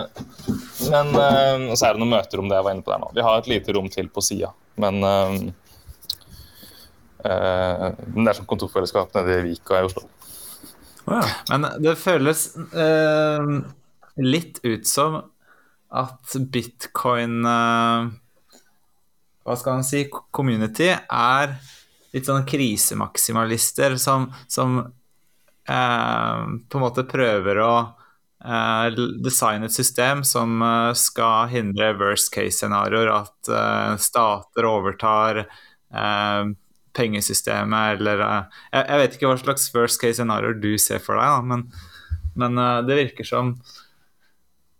men 0.91 1.11
uh, 1.17 1.73
så 1.73 1.87
er 1.87 1.95
det 1.95 2.03
noen 2.03 2.13
møterom 2.15 2.49
det 2.51 2.59
jeg 2.59 2.67
var 2.67 2.77
inne 2.77 2.85
på 2.85 2.93
der 2.93 3.03
nå. 3.03 3.11
Vi 3.17 3.27
har 3.27 3.41
et 3.41 3.51
lite 3.51 3.75
rom 3.77 3.89
til 3.93 4.09
på 4.13 4.23
sida, 4.25 4.53
men 4.81 5.01
uh, 5.03 5.37
det 7.23 7.33
er 7.33 8.35
sånn 8.35 8.49
kontorfellesskap 8.49 9.13
nede 9.15 9.39
i 9.39 9.45
Vika 9.51 9.79
i 9.79 9.87
Oslo. 9.87 10.07
Oh, 11.07 11.19
ja. 11.19 11.23
Men 11.51 11.67
det 11.83 11.97
føles 11.99 12.49
litt 14.19 14.59
ut 14.63 14.87
som 14.87 15.21
at 15.93 16.35
bitcoin 16.49 17.45
uh, 17.45 18.09
Hva 19.43 19.55
skal 19.59 19.77
man 19.77 19.85
si 19.85 20.05
Community 20.09 20.89
er 20.93 21.55
litt 22.13 22.29
sånn 22.29 22.45
krisemaksimalister 22.45 23.95
som, 24.01 24.27
som 24.45 24.77
eh, 24.79 24.89
på 25.67 26.77
en 26.77 26.83
måte 26.83 27.05
prøver 27.07 27.59
å 27.63 27.73
eh, 28.45 29.03
designe 29.23 29.69
et 29.69 29.75
system 29.75 30.23
som 30.27 30.61
eh, 30.61 30.91
skal 30.97 31.51
hindre 31.53 31.93
worst 31.99 32.33
case-scenarioer, 32.33 33.11
at 33.13 33.51
eh, 33.51 33.93
stater 34.01 34.67
overtar 34.67 35.43
eh, 35.45 36.51
pengesystemet 36.93 37.95
eller 37.97 38.19
jeg, 38.21 38.97
vet 39.01 39.15
ikke 39.15 39.31
hva 39.31 39.37
slags 39.41 39.71
worst 39.73 40.01
case-scenarioer 40.01 40.59
du 40.61 40.75
ser 40.77 41.01
for 41.01 41.17
deg, 41.17 41.47
men, 41.49 41.63
men 42.37 42.61
det 42.87 42.99
virker 42.99 43.27
som 43.27 43.57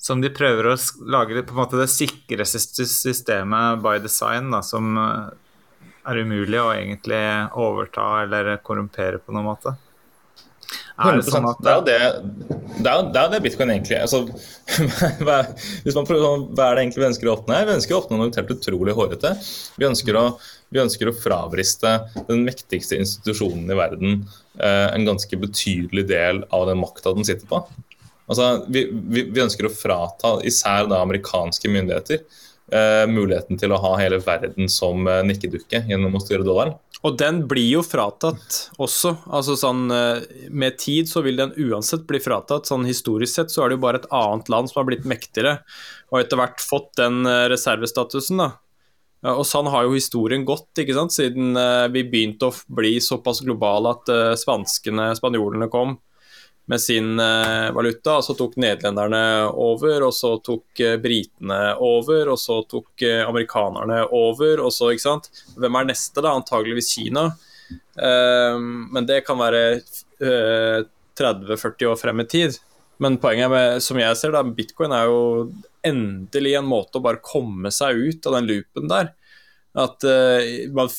som 0.04 0.20
de 0.20 0.28
prøver 0.36 0.68
å 0.68 0.76
lage 1.08 1.46
på 1.48 1.56
en 1.56 1.62
måte 1.62 1.80
det 1.80 1.88
sikreste 1.88 2.60
systemet 2.60 3.80
by 3.80 4.02
design, 4.04 4.50
da, 4.52 4.60
som 4.60 4.98
er 5.00 6.20
umulig 6.20 6.60
å 6.60 6.74
egentlig 6.74 7.22
overta 7.56 8.26
eller 8.26 8.58
korrumpere 8.68 9.22
på 9.24 9.32
noen 9.32 9.48
måte. 9.48 9.74
Er 10.94 11.16
det, 11.18 11.24
sånn 11.26 11.48
at, 11.50 11.62
det, 11.66 11.72
er 11.72 11.78
jo 11.80 11.84
det, 11.88 11.94
det, 12.84 12.90
er, 12.92 13.08
det 13.10 13.22
er 13.22 13.30
det 13.32 13.40
bitcoin 13.42 13.72
egentlig 13.74 13.96
altså, 13.98 14.20
hva, 15.26 15.40
hvis 15.82 15.96
man 15.98 16.06
prøver, 16.06 16.22
sånn, 16.22 16.44
hva 16.54 16.68
er 16.68 16.78
det 16.78 16.84
egentlig 16.84 17.02
vi 17.02 17.08
ønsker 17.08 17.30
å 17.30 17.34
oppnå 17.34 17.56
her? 17.58 17.66
Vi 17.66 17.78
ønsker 17.80 17.96
å 17.96 18.02
oppnå 18.04 18.20
noe 18.20 18.30
helt 18.38 18.54
utrolig 18.54 18.94
hårete. 18.98 19.32
Vi 19.82 19.88
ønsker 19.88 20.20
å, 20.20 20.24
vi 20.70 20.84
ønsker 20.84 21.10
å 21.10 21.16
fravriste 21.18 21.96
den 22.30 22.46
mektigste 22.46 23.00
institusjonen 23.02 23.74
i 23.74 23.80
verden 23.80 24.20
eh, 24.60 24.90
en 24.92 25.10
ganske 25.10 25.42
betydelig 25.42 26.06
del 26.14 26.44
av 26.54 26.68
den 26.70 26.82
makta 26.84 27.16
den 27.18 27.26
sitter 27.26 27.50
på. 27.50 27.64
Altså, 28.30 28.52
vi, 28.70 28.86
vi, 28.92 29.26
vi 29.34 29.44
ønsker 29.44 29.68
å 29.68 29.74
frata 29.74 30.38
især 30.48 30.88
da 30.92 31.02
amerikanske 31.04 31.74
myndigheter 31.74 32.22
eh, 32.72 33.04
muligheten 33.10 33.60
til 33.60 33.74
å 33.74 33.80
ha 33.82 33.94
hele 34.00 34.20
verden 34.24 34.70
som 34.72 35.08
eh, 35.08 35.22
nikkedukke 35.28 35.84
gjennom 35.90 36.16
å 36.16 36.22
styre 36.24 36.46
dollaren. 36.46 36.78
Og 37.04 37.18
den 37.20 37.42
blir 37.52 37.68
jo 37.68 37.82
fratatt 37.84 38.60
også. 38.82 39.18
Altså 39.28 39.58
sånn, 39.60 39.86
eh, 39.92 40.24
Med 40.50 40.78
tid 40.80 41.10
så 41.12 41.24
vil 41.26 41.40
den 41.40 41.52
uansett 41.60 42.08
bli 42.08 42.22
fratatt. 42.24 42.70
Sånn 42.70 42.88
Historisk 42.88 43.34
sett 43.34 43.52
så 43.52 43.64
er 43.64 43.70
det 43.70 43.80
jo 43.80 43.86
bare 43.86 44.00
et 44.04 44.12
annet 44.12 44.50
land 44.50 44.72
som 44.72 44.82
har 44.82 44.88
blitt 44.88 45.08
mektigere, 45.10 45.60
og 46.12 46.22
etter 46.22 46.40
hvert 46.40 46.64
fått 46.64 46.94
den 47.02 47.26
eh, 47.26 47.48
reservestatusen. 47.52 48.40
da. 48.40 48.52
Og 49.34 49.46
sånn 49.48 49.70
har 49.72 49.86
jo 49.86 49.96
historien 49.96 50.44
gått, 50.44 50.68
ikke 50.76 50.96
sant? 50.98 51.14
siden 51.16 51.56
vi 51.94 52.02
begynte 52.04 52.50
å 52.50 52.56
bli 52.68 52.98
såpass 53.00 53.40
globale 53.40 53.94
at 53.96 54.10
spanskene, 54.36 55.14
spanjolene 55.16 55.70
kom 55.72 55.94
med 56.66 56.82
sin 56.82 57.20
eh, 57.20 57.72
valuta. 57.72 58.22
Så 58.22 58.34
tok 58.34 58.56
nederlenderne 58.56 59.24
over, 59.50 60.08
og 60.08 60.14
så 60.16 60.36
tok 60.44 60.80
eh, 60.80 60.98
britene 61.02 61.62
over, 61.84 62.32
og 62.34 62.40
så 62.40 62.62
tok 62.70 63.04
eh, 63.04 63.22
amerikanerne 63.28 64.04
over. 64.12 64.64
og 64.64 64.74
så, 64.74 64.94
ikke 64.94 65.08
sant? 65.08 65.32
Hvem 65.58 65.80
er 65.80 65.90
neste, 65.92 66.24
da? 66.24 66.36
Antageligvis 66.38 66.94
Kina. 66.96 67.32
men 68.94 69.06
det 69.06 69.20
kan 69.26 69.38
være 69.38 69.82
30-40 70.20 71.86
år 71.90 71.98
frem 71.98 72.22
i 72.22 72.26
tid. 72.26 72.58
Men 73.02 73.18
poenget 73.22 73.50
med, 73.50 73.84
som 73.84 73.98
jeg 74.00 74.18
ser 74.18 74.34
da, 74.34 74.44
bitcoin 74.44 74.94
er 74.94 75.10
jo 75.10 75.52
endelig 75.86 76.56
en 76.58 76.68
måte 76.70 77.00
å 77.00 77.04
bare 77.04 77.22
komme 77.24 77.72
seg 77.74 77.98
ut 77.98 78.28
av 78.30 78.38
den 78.38 78.50
loopen 78.50 78.90
der. 78.90 79.12
At 79.78 80.06
man 80.74 80.92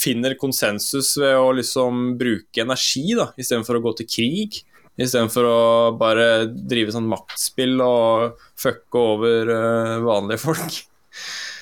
finner 0.00 0.36
konsensus 0.38 1.16
ved 1.18 1.38
å 1.38 1.50
liksom 1.56 2.14
bruke 2.18 2.62
energi 2.62 3.14
da, 3.18 3.30
istedenfor 3.38 3.78
å 3.78 3.84
gå 3.88 3.94
til 4.00 4.10
krig. 4.10 4.60
Istedenfor 5.00 5.46
å 5.48 5.60
bare 5.96 6.26
drive 6.50 6.92
sånn 6.92 7.08
maktspill 7.08 7.78
og 7.80 8.40
fucke 8.60 9.00
over 9.00 9.52
uh, 9.52 9.96
vanlige 10.04 10.42
folk. 10.42 10.80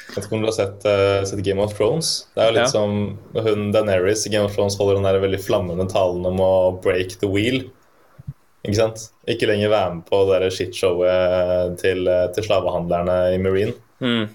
Jeg 0.09 0.17
vet 0.17 0.25
ikke 0.25 0.39
om 0.39 0.43
du 0.43 0.49
har 0.49 0.57
sett, 0.57 0.87
uh, 0.89 1.21
sett, 1.29 1.45
Game 1.47 1.63
of 1.63 1.77
Thrones? 1.79 2.11
Det 2.35 2.43
er 2.43 2.51
jo 2.51 2.57
litt 2.57 2.65
ja. 2.65 2.73
som 2.73 3.45
hun 3.47 3.69
Daenerys 3.75 4.25
i 4.27 4.33
Game 4.33 4.49
of 4.49 4.57
Thrones 4.57 4.79
holder 4.81 4.99
den 4.99 5.07
der 5.07 5.21
veldig 5.23 5.43
flammende 5.45 5.87
talen 5.91 6.27
om 6.27 6.43
å 6.43 6.55
break 6.83 7.19
the 7.23 7.31
wheel. 7.31 7.61
Ikke 8.67 8.81
sant? 8.81 9.07
Ikke 9.31 9.47
lenger 9.47 9.71
være 9.71 9.95
med 10.01 10.09
på 10.09 10.25
det 10.33 10.51
shitshowet 10.57 11.79
til, 11.79 12.11
til 12.35 12.49
slavehandlerne 12.49 13.21
i 13.37 13.39
Marine. 13.45 13.77
Mm. 14.03 14.27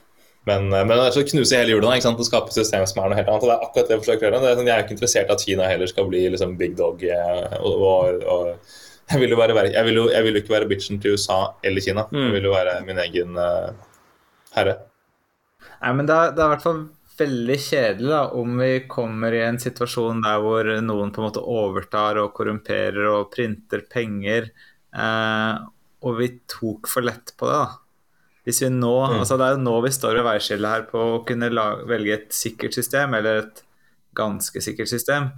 Men, 0.47 0.69
men 0.71 0.99
så 1.15 1.23
knuse 1.23 1.55
hele 1.55 1.71
hjulene 1.71 1.97
ikke 1.97 2.07
sant? 2.07 2.19
og 2.19 2.27
skape 2.27 2.55
system 2.55 2.83
som 2.87 3.03
er 3.03 3.11
noe 3.11 3.19
helt 3.19 3.29
annet. 3.31 3.43
og 3.43 3.51
det 3.51 3.55
er 3.55 3.67
akkurat 3.67 3.89
det 3.89 3.95
Jeg 3.95 4.03
forsøker 4.05 4.25
å 4.25 4.29
gjøre. 4.29 4.55
Sånn, 4.57 4.71
jeg 4.71 4.75
er 4.75 4.85
ikke 4.85 4.95
interessert 4.97 5.29
i 5.29 5.35
at 5.35 5.43
Kina 5.43 5.67
heller 5.69 5.91
skal 5.91 6.07
bli 6.09 6.23
liksom, 6.33 6.55
big 6.59 6.75
dog 6.79 7.03
eh, 7.07 7.59
og, 7.59 7.85
og, 7.87 8.25
og 8.33 8.73
jeg 9.11 9.19
vil 9.21 9.33
jo, 9.33 9.37
være, 9.39 9.67
jeg 9.73 9.85
vil 9.87 9.99
jo, 9.99 10.07
jeg 10.13 10.25
vil 10.25 10.37
jo 10.37 10.41
ikke 10.43 10.55
være 10.55 10.69
bitchen 10.69 10.99
til 11.03 11.17
USA 11.17 11.39
eller 11.65 11.83
Kina. 11.83 12.07
Mm. 12.11 12.25
Jeg 12.25 12.35
vil 12.37 12.49
jo 12.49 12.55
være 12.55 12.79
min 12.87 13.01
egen 13.03 13.39
uh, 13.39 13.73
herre. 14.55 14.77
Nei, 15.83 15.93
men 15.97 16.07
det 16.07 16.15
er, 16.15 16.35
det 16.35 16.43
er, 16.43 16.47
i 16.47 16.53
hvert 16.55 16.65
fall 16.65 16.83
veldig 17.17 17.57
kjedelig 17.61 18.09
da, 18.09 18.23
om 18.39 18.57
vi 18.61 18.71
kommer 18.89 19.35
i 19.35 19.43
en 19.45 19.59
situasjon 19.61 20.23
der 20.23 20.41
hvor 20.41 20.69
noen 20.85 21.11
på 21.13 21.21
en 21.21 21.27
måte 21.27 21.43
overtar 21.43 22.19
og 22.21 22.33
korrumperer 22.37 23.09
og 23.11 23.29
printer 23.33 23.83
penger, 23.91 24.49
eh, 24.95 25.53
og 26.03 26.19
vi 26.19 26.29
tok 26.49 26.89
for 26.89 27.05
lett 27.05 27.35
på 27.37 27.49
det. 27.51 27.59
da. 27.59 28.13
Hvis 28.47 28.63
vi 28.65 28.71
nå, 28.73 28.95
mm. 29.07 29.19
altså 29.21 29.37
Det 29.39 29.45
er 29.45 29.55
jo 29.55 29.63
nå 29.63 29.75
vi 29.85 29.93
står 29.95 30.17
ved 30.19 30.27
veiskillet 30.27 30.73
her 30.73 30.87
på 30.89 31.03
å 31.13 31.21
kunne 31.27 31.51
lage, 31.53 31.85
velge 31.87 32.17
et 32.17 32.33
sikkert 32.35 32.75
system, 32.75 33.15
eller 33.19 33.43
et 33.43 33.63
ganske 34.17 34.63
sikkert 34.63 34.91
system. 34.91 35.29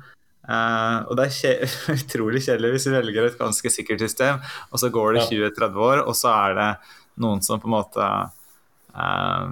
Uh, 0.46 1.02
og 1.10 1.18
det 1.18 1.24
er 1.26 1.34
kje 1.34 1.54
utrolig 1.98 2.44
kjedelig 2.46 2.76
hvis 2.76 2.88
vi 2.90 2.94
velger 2.94 3.30
et 3.30 3.40
ganske 3.40 3.72
sikkert 3.74 4.04
system, 4.06 4.44
og 4.70 4.82
så 4.82 4.92
går 4.94 5.18
det 5.18 5.24
20-30 5.32 5.80
år, 5.88 6.04
og 6.06 6.18
så 6.18 6.34
er 6.36 6.60
det 6.60 6.68
noen 7.24 7.42
som 7.46 7.62
på 7.62 7.70
en 7.70 7.74
måte 7.74 8.10
uh, 8.94 9.48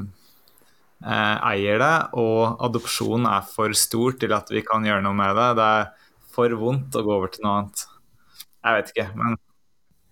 uh, 1.02 1.38
eier 1.50 1.82
det, 1.82 1.96
og 2.22 2.62
adopsjon 2.68 3.26
er 3.30 3.48
for 3.50 3.74
stort 3.78 4.22
til 4.22 4.36
at 4.38 4.54
vi 4.54 4.62
kan 4.66 4.86
gjøre 4.86 5.06
noe 5.06 5.18
med 5.18 5.34
det. 5.40 5.50
Det 5.58 5.72
er 5.80 5.90
for 6.34 6.60
vondt 6.62 7.00
å 7.00 7.06
gå 7.06 7.18
over 7.18 7.34
til 7.34 7.48
noe 7.48 7.64
annet. 7.64 7.88
Jeg 8.64 8.78
vet 8.78 8.94
ikke, 8.94 9.10
men 9.18 9.42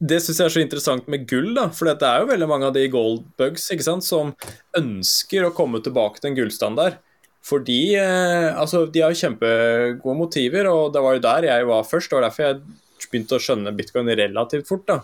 det 0.02 0.18
syns 0.26 0.40
jeg 0.40 0.48
er 0.48 0.54
så 0.56 0.62
interessant 0.64 1.10
med 1.14 1.28
gull, 1.30 1.52
da, 1.54 1.68
for 1.78 1.86
det 1.86 2.08
er 2.08 2.24
jo 2.24 2.30
veldig 2.32 2.48
mange 2.50 2.66
av 2.72 2.74
de 2.74 2.88
goldbugs 2.90 3.68
ikke 3.70 3.86
sant, 3.86 4.06
som 4.06 4.32
ønsker 4.78 5.46
å 5.46 5.52
komme 5.54 5.78
tilbake 5.86 6.18
til 6.18 6.32
en 6.32 6.38
gullstandard. 6.40 6.98
Fordi 7.42 7.96
eh, 7.98 8.50
altså, 8.54 8.86
de 8.86 9.02
har 9.02 9.18
kjempegode 9.18 10.18
motiver, 10.18 10.70
og 10.70 10.94
det 10.94 11.02
var 11.02 11.18
jo 11.18 11.26
der 11.26 11.50
jeg 11.50 11.68
var 11.70 11.88
først. 11.88 12.12
Det 12.12 12.20
var 12.20 12.28
derfor 12.28 12.48
jeg 12.48 13.08
begynte 13.08 13.38
å 13.38 13.42
skjønne 13.42 13.76
bitcoin 13.78 14.12
relativt 14.20 14.70
fort. 14.70 14.86
da. 14.90 15.00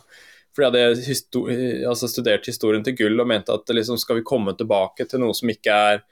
Fordi 0.54 0.82
jeg 0.82 0.92
hadde 0.92 1.08
histori 1.08 1.58
altså, 1.86 2.10
studert 2.10 2.48
historien 2.50 2.86
til 2.86 2.98
gull 2.98 3.22
og 3.22 3.30
mente 3.30 3.54
at 3.54 3.74
liksom, 3.74 3.98
skal 4.02 4.20
vi 4.20 4.28
komme 4.28 4.54
tilbake 4.58 5.06
til 5.10 5.22
noe 5.22 5.38
som 5.38 5.50
ikke 5.54 5.82
er 5.92 6.04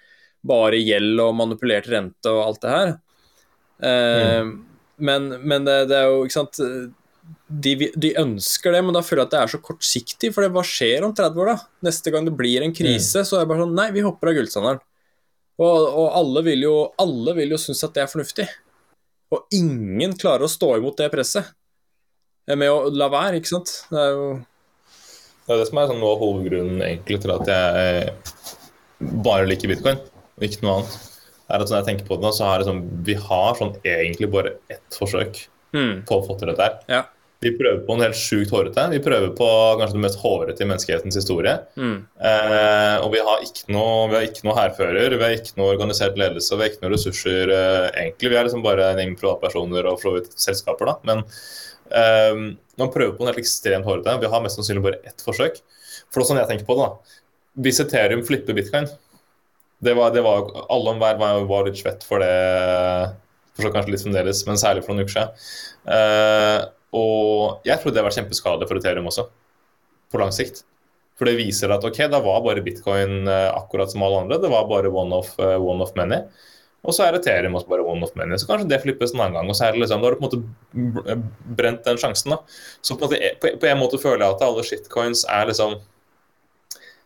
bare 0.46 0.77
gjeld 0.82 1.22
og 1.24 1.34
manipulert 1.38 1.89
rente 1.89 2.34
og 2.34 2.44
alt 2.44 2.62
det 2.65 2.74
her. 2.74 2.94
Eh, 3.86 4.41
mm. 4.46 4.53
Men, 5.05 5.32
men 5.41 5.65
det, 5.67 5.79
det, 5.91 5.98
er 6.00 6.10
jo 6.10 6.25
ikke 6.25 6.39
sant 6.39 6.62
de, 7.48 7.74
de, 7.91 8.12
ønsker 8.22 8.74
det, 8.74 8.82
men 8.86 8.96
da 8.96 9.01
føler 9.03 9.24
jeg 9.24 9.29
at 9.29 9.34
det 9.34 9.39
er 9.41 9.53
så 9.53 9.62
kortsiktig. 9.65 10.34
For 10.34 10.50
hva 10.50 10.65
skjer 10.65 11.05
om 11.05 11.13
30 11.15 11.41
år, 11.41 11.53
da? 11.53 11.88
Neste 11.89 12.13
gang 12.13 12.25
det 12.27 12.36
blir 12.38 12.65
en 12.65 12.74
krise, 12.75 13.22
mm. 13.22 13.29
så 13.29 13.38
er 13.38 13.46
det 13.46 13.51
bare 13.53 13.65
sånn 13.65 13.77
Nei, 13.77 13.89
vi 13.96 14.05
hopper 14.05 14.32
av 14.32 14.38
gullstandarden. 14.39 14.86
Og, 15.62 15.75
og 15.88 16.07
alle 16.19 16.43
vil 16.50 16.65
jo, 16.65 16.75
alle 17.00 17.35
vil 17.38 17.55
jo 17.55 17.59
synes 17.62 17.83
at 17.88 17.93
det 17.95 18.03
er 18.03 18.12
fornuftig. 18.12 18.47
Og 19.33 19.55
ingen 19.55 20.15
klarer 20.19 20.45
å 20.45 20.51
stå 20.51 20.75
imot 20.79 21.00
det 21.00 21.12
presset 21.13 21.53
med 22.45 22.69
å 22.69 22.91
la 22.93 23.07
være, 23.09 23.39
ikke 23.39 23.55
sant. 23.55 23.71
Det 23.89 24.01
er 24.01 24.12
jo 24.13 24.27
Det 25.45 25.53
er 25.53 25.62
det 25.62 25.69
som 25.69 25.79
er 25.81 25.89
sånn 25.89 26.01
noe 26.01 26.13
av 26.13 26.21
hovedgrunnen 26.21 26.83
egentlig 26.85 27.21
til 27.24 27.33
at 27.33 27.50
jeg 27.50 28.13
bare 29.25 29.47
liker 29.50 29.71
bitcoin, 29.71 30.00
og 30.38 30.45
ikke 30.45 30.65
noe 30.65 30.79
annet. 30.79 30.95
er 31.45 31.62
at 31.62 31.69
Når 31.69 31.77
jeg 31.77 31.88
tenker 31.89 32.07
på 32.09 32.19
det, 32.21 32.31
så 32.38 32.50
har 32.50 32.62
liksom, 32.62 32.83
vi 33.05 33.17
har 33.27 33.59
sånn 33.59 33.75
egentlig 33.81 34.31
bare 34.33 34.55
ett 34.69 34.97
forsøk 34.97 35.41
mm. 35.75 36.05
på 36.09 36.19
å 36.19 36.25
få 36.25 36.38
til 36.39 36.51
dette 36.51 36.69
her. 36.69 36.79
Ja. 36.89 37.03
Vi 37.44 37.51
prøver 37.58 37.82
på 37.86 37.96
noe 37.96 38.08
helt 38.08 38.18
sjukt 38.18 38.54
hårete. 38.54 38.86
Vi 38.94 39.01
prøver 39.04 39.34
på 39.36 39.48
kanskje 39.80 39.98
det 39.98 40.04
mest 40.06 40.22
hårete 40.22 40.63
i 40.63 40.68
menneskehetens 40.70 41.18
historie. 41.20 41.56
Mm. 41.75 41.98
Eh, 42.30 42.96
og 43.04 43.10
vi 43.13 43.22
har 43.27 43.44
ikke 43.44 43.68
noe, 43.75 44.08
vi 44.10 44.18
har 44.18 44.27
ikke 44.30 44.48
noe 44.48 44.56
hærfører, 44.58 45.15
vi 45.15 45.25
har 45.25 45.36
ikke 45.36 45.58
noe 45.60 45.74
organisert 45.75 46.18
ledelse, 46.20 46.56
vi 46.56 46.63
har 46.63 46.72
ikke 46.72 46.86
noe 46.86 46.94
ressurser 46.96 47.51
eh, 47.54 47.88
egentlig. 47.92 48.32
Vi 48.32 48.39
er 48.39 48.48
liksom 48.48 48.63
bare 48.65 48.88
en 48.92 49.01
gjeng 49.04 49.18
privatpersoner 49.20 49.89
og 49.92 50.00
for 50.01 50.30
selskaper, 50.42 50.89
da. 50.89 50.96
Men 51.12 51.25
eh, 51.92 52.39
man 52.82 52.94
prøver 52.94 53.18
på 53.18 53.25
noe 53.25 53.34
helt 53.34 53.44
ekstremt 53.44 53.88
hårete. 53.88 54.15
Vi 54.24 54.32
har 54.32 54.46
mest 54.46 54.62
sannsynlig 54.62 54.86
bare 54.88 55.01
ett 55.04 55.25
forsøk. 55.25 55.60
For 56.08 56.22
det 56.22 56.25
er 56.25 56.32
sånn 56.32 56.42
jeg 56.42 56.51
tenker 56.54 56.70
på 56.70 56.80
det, 56.80 56.88
da. 56.88 57.20
Hvis 57.65 57.82
Ethereum 57.84 58.24
flipper 58.27 58.56
bitcoin 58.56 58.88
det 59.86 59.94
var, 59.96 60.10
det 60.15 60.24
var, 60.24 60.48
Alle 60.72 60.89
og 60.89 60.96
enhver 60.96 61.20
var, 61.20 61.44
var 61.50 61.68
litt 61.68 61.77
svett 61.77 62.04
for 62.08 62.24
det, 62.24 62.32
for 63.54 63.68
så 63.68 63.72
kanskje 63.75 63.92
litt 63.94 64.04
fremdeles, 64.06 64.42
men 64.48 64.58
særlig 64.60 64.86
for 64.86 64.96
noen 64.96 65.06
uker 65.06 65.13
siden. 65.13 66.72
Eh, 66.96 67.02
og 67.02 67.68
jeg 67.68 67.82
tror 67.82 67.94
det 67.96 68.06
var 68.06 68.16
kjempeskadelig 68.16 68.70
for 68.70 68.80
Ethereum 68.80 69.12
også, 69.12 69.28
på 70.12 70.22
lang 70.22 70.34
sikt. 70.36 70.64
For 71.16 71.30
det 71.30 71.38
viser 71.40 71.72
at 71.72 71.86
ok, 71.88 72.02
da 72.12 72.20
var 72.20 72.42
bare 72.44 72.64
bitcoin 72.64 73.24
uh, 73.30 73.54
akkurat 73.56 73.92
som 73.92 74.04
alle 74.04 74.25
andre. 74.25 74.40
Det 74.44 74.52
var 74.52 74.68
bare 74.68 74.92
one 74.92 75.16
of, 75.16 75.30
uh, 75.40 75.56
one 75.64 75.84
of 75.84 75.94
many. 75.96 76.18
Og 76.84 76.94
så 76.94 77.06
er 77.06 77.16
Ethereum 77.16 77.56
også 77.56 77.72
bare 77.72 77.86
one 77.88 78.04
of 78.04 78.12
many. 78.20 78.36
Så 78.38 78.50
kanskje 78.50 78.68
det 78.70 78.82
flippes 78.84 79.14
en 79.14 79.24
annen 79.24 79.38
gang. 79.40 79.50
Og 79.50 79.56
så 79.56 79.66
er 79.66 79.74
det 79.74 79.86
liksom, 79.86 80.04
da 80.04 80.10
har 80.10 80.18
du 80.18 80.20
på 80.20 80.28
en 80.28 80.90
måte 80.92 81.16
brent 81.58 81.88
den 81.88 82.02
sjansen. 82.02 82.36
da. 82.36 82.42
Så 82.84 82.98
på 83.00 83.08
en, 83.08 83.16
måte, 83.16 83.54
på 83.62 83.70
en 83.72 83.80
måte 83.80 84.02
føler 84.02 84.25
jeg 84.25 84.36
at 84.36 84.44
alle 84.46 84.66
shitcoins 84.68 85.24
er 85.32 85.48
liksom 85.50 85.80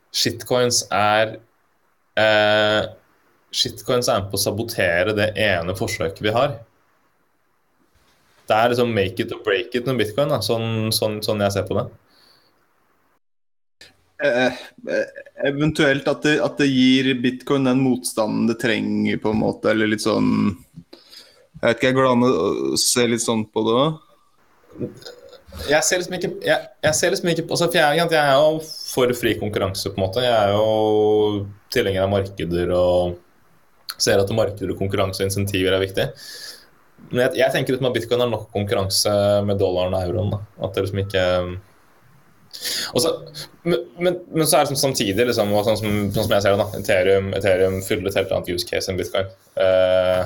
Shitcoins 0.10 0.81
er 0.89 1.36
eh, 2.17 2.88
Shitcoins 3.53 4.10
er 4.10 4.24
med 4.24 4.31
på 4.31 4.39
å 4.39 4.41
sabotere 4.41 5.13
det 5.13 5.29
ene 5.38 5.75
forsøket 5.77 6.24
vi 6.25 6.34
har 6.34 6.58
det 8.49 8.57
er 8.57 8.71
liksom 8.73 8.93
make 8.95 9.23
it 9.23 9.33
or 9.35 9.41
break 9.45 9.75
it 9.77 9.87
med 9.87 9.99
bitcoin, 10.01 10.31
da, 10.33 10.39
sånn, 10.45 10.89
sånn, 10.95 11.19
sånn 11.25 11.43
jeg 11.45 11.55
ser 11.55 11.67
på 11.69 11.77
det. 11.77 11.87
Eh, 14.19 14.47
eh, 14.91 15.05
eventuelt 15.47 16.07
at 16.11 16.25
det, 16.25 16.33
at 16.43 16.57
det, 16.59 16.67
gir 16.67 17.13
bitcoin 17.23 17.69
den 17.69 17.79
motstanden 17.79 18.49
det 18.49 18.57
trenger, 18.59 19.21
på 19.23 19.31
en 19.31 19.39
måte, 19.45 19.71
eller 19.71 19.87
litt 19.93 20.03
sånn 20.03 20.49
Jeg 20.49 21.61
vet 21.61 21.77
ikke, 21.77 21.87
jeg 21.87 21.95
går 21.95 22.09
an 22.09 22.25
å 22.27 22.33
se 22.79 23.05
litt 23.07 23.23
sånn 23.23 23.45
på 23.47 23.63
det 23.67 23.77
òg? 23.79 24.01
Jeg 25.69 25.85
ser 25.87 26.01
liksom 26.01 26.17
ikke 26.17 26.33
jeg, 26.43 26.67
jeg 26.83 26.97
ser 26.99 27.15
liksom 27.15 27.31
ikke 27.31 27.47
altså, 27.47 27.69
jeg, 27.73 28.01
jeg, 28.01 28.19
er 28.19 28.35
jo 28.35 28.59
for 28.91 29.15
fri 29.15 29.33
konkurranse, 29.39 29.87
på 29.87 29.99
en 29.99 30.05
måte. 30.05 30.25
Jeg 30.25 30.35
er 30.35 30.53
jo 30.55 31.47
tilhenger 31.71 32.03
av 32.03 32.13
markeder 32.13 32.75
og 32.75 33.17
ser 33.99 34.19
at 34.19 34.35
markeder, 34.35 34.75
konkurranse 34.79 35.23
og 35.23 35.29
insentiver 35.29 35.75
er 35.75 35.83
viktig. 35.83 36.09
Men 37.09 37.23
jeg, 37.25 37.39
jeg 37.41 37.53
tenker 37.55 37.77
at 37.79 37.95
bitcoin 37.95 38.21
har 38.21 38.29
nok 38.29 38.51
konkurranse 38.53 39.11
med 39.47 39.59
dollaren 39.61 39.95
og 39.97 40.05
euroen. 40.05 40.31
Da. 40.35 40.43
At 40.65 40.75
det 40.75 40.85
liksom 40.85 41.03
ikke 41.03 41.25
så, 42.51 43.19
men, 43.63 43.79
men, 43.97 44.19
men, 44.33 44.47
så 44.47 44.57
er 44.57 44.65
det 44.65 44.73
som, 44.73 44.79
samtidig, 44.89 45.27
liksom, 45.29 45.51
sånn, 45.63 45.77
som, 45.77 45.95
sånn, 46.09 46.25
som, 46.25 46.33
jeg 46.33 46.43
ser 46.43 46.55
det, 46.55 46.61
da, 46.63 46.81
Ethereum, 46.81 47.31
Ethereum 47.37 47.79
fyller 47.85 48.09
et 48.09 48.19
helt 48.19 48.33
annet 48.35 48.51
use 48.51 48.67
case 48.67 48.89
enn 48.91 48.99
bitcoin. 48.99 49.29
Uh, 49.59 50.23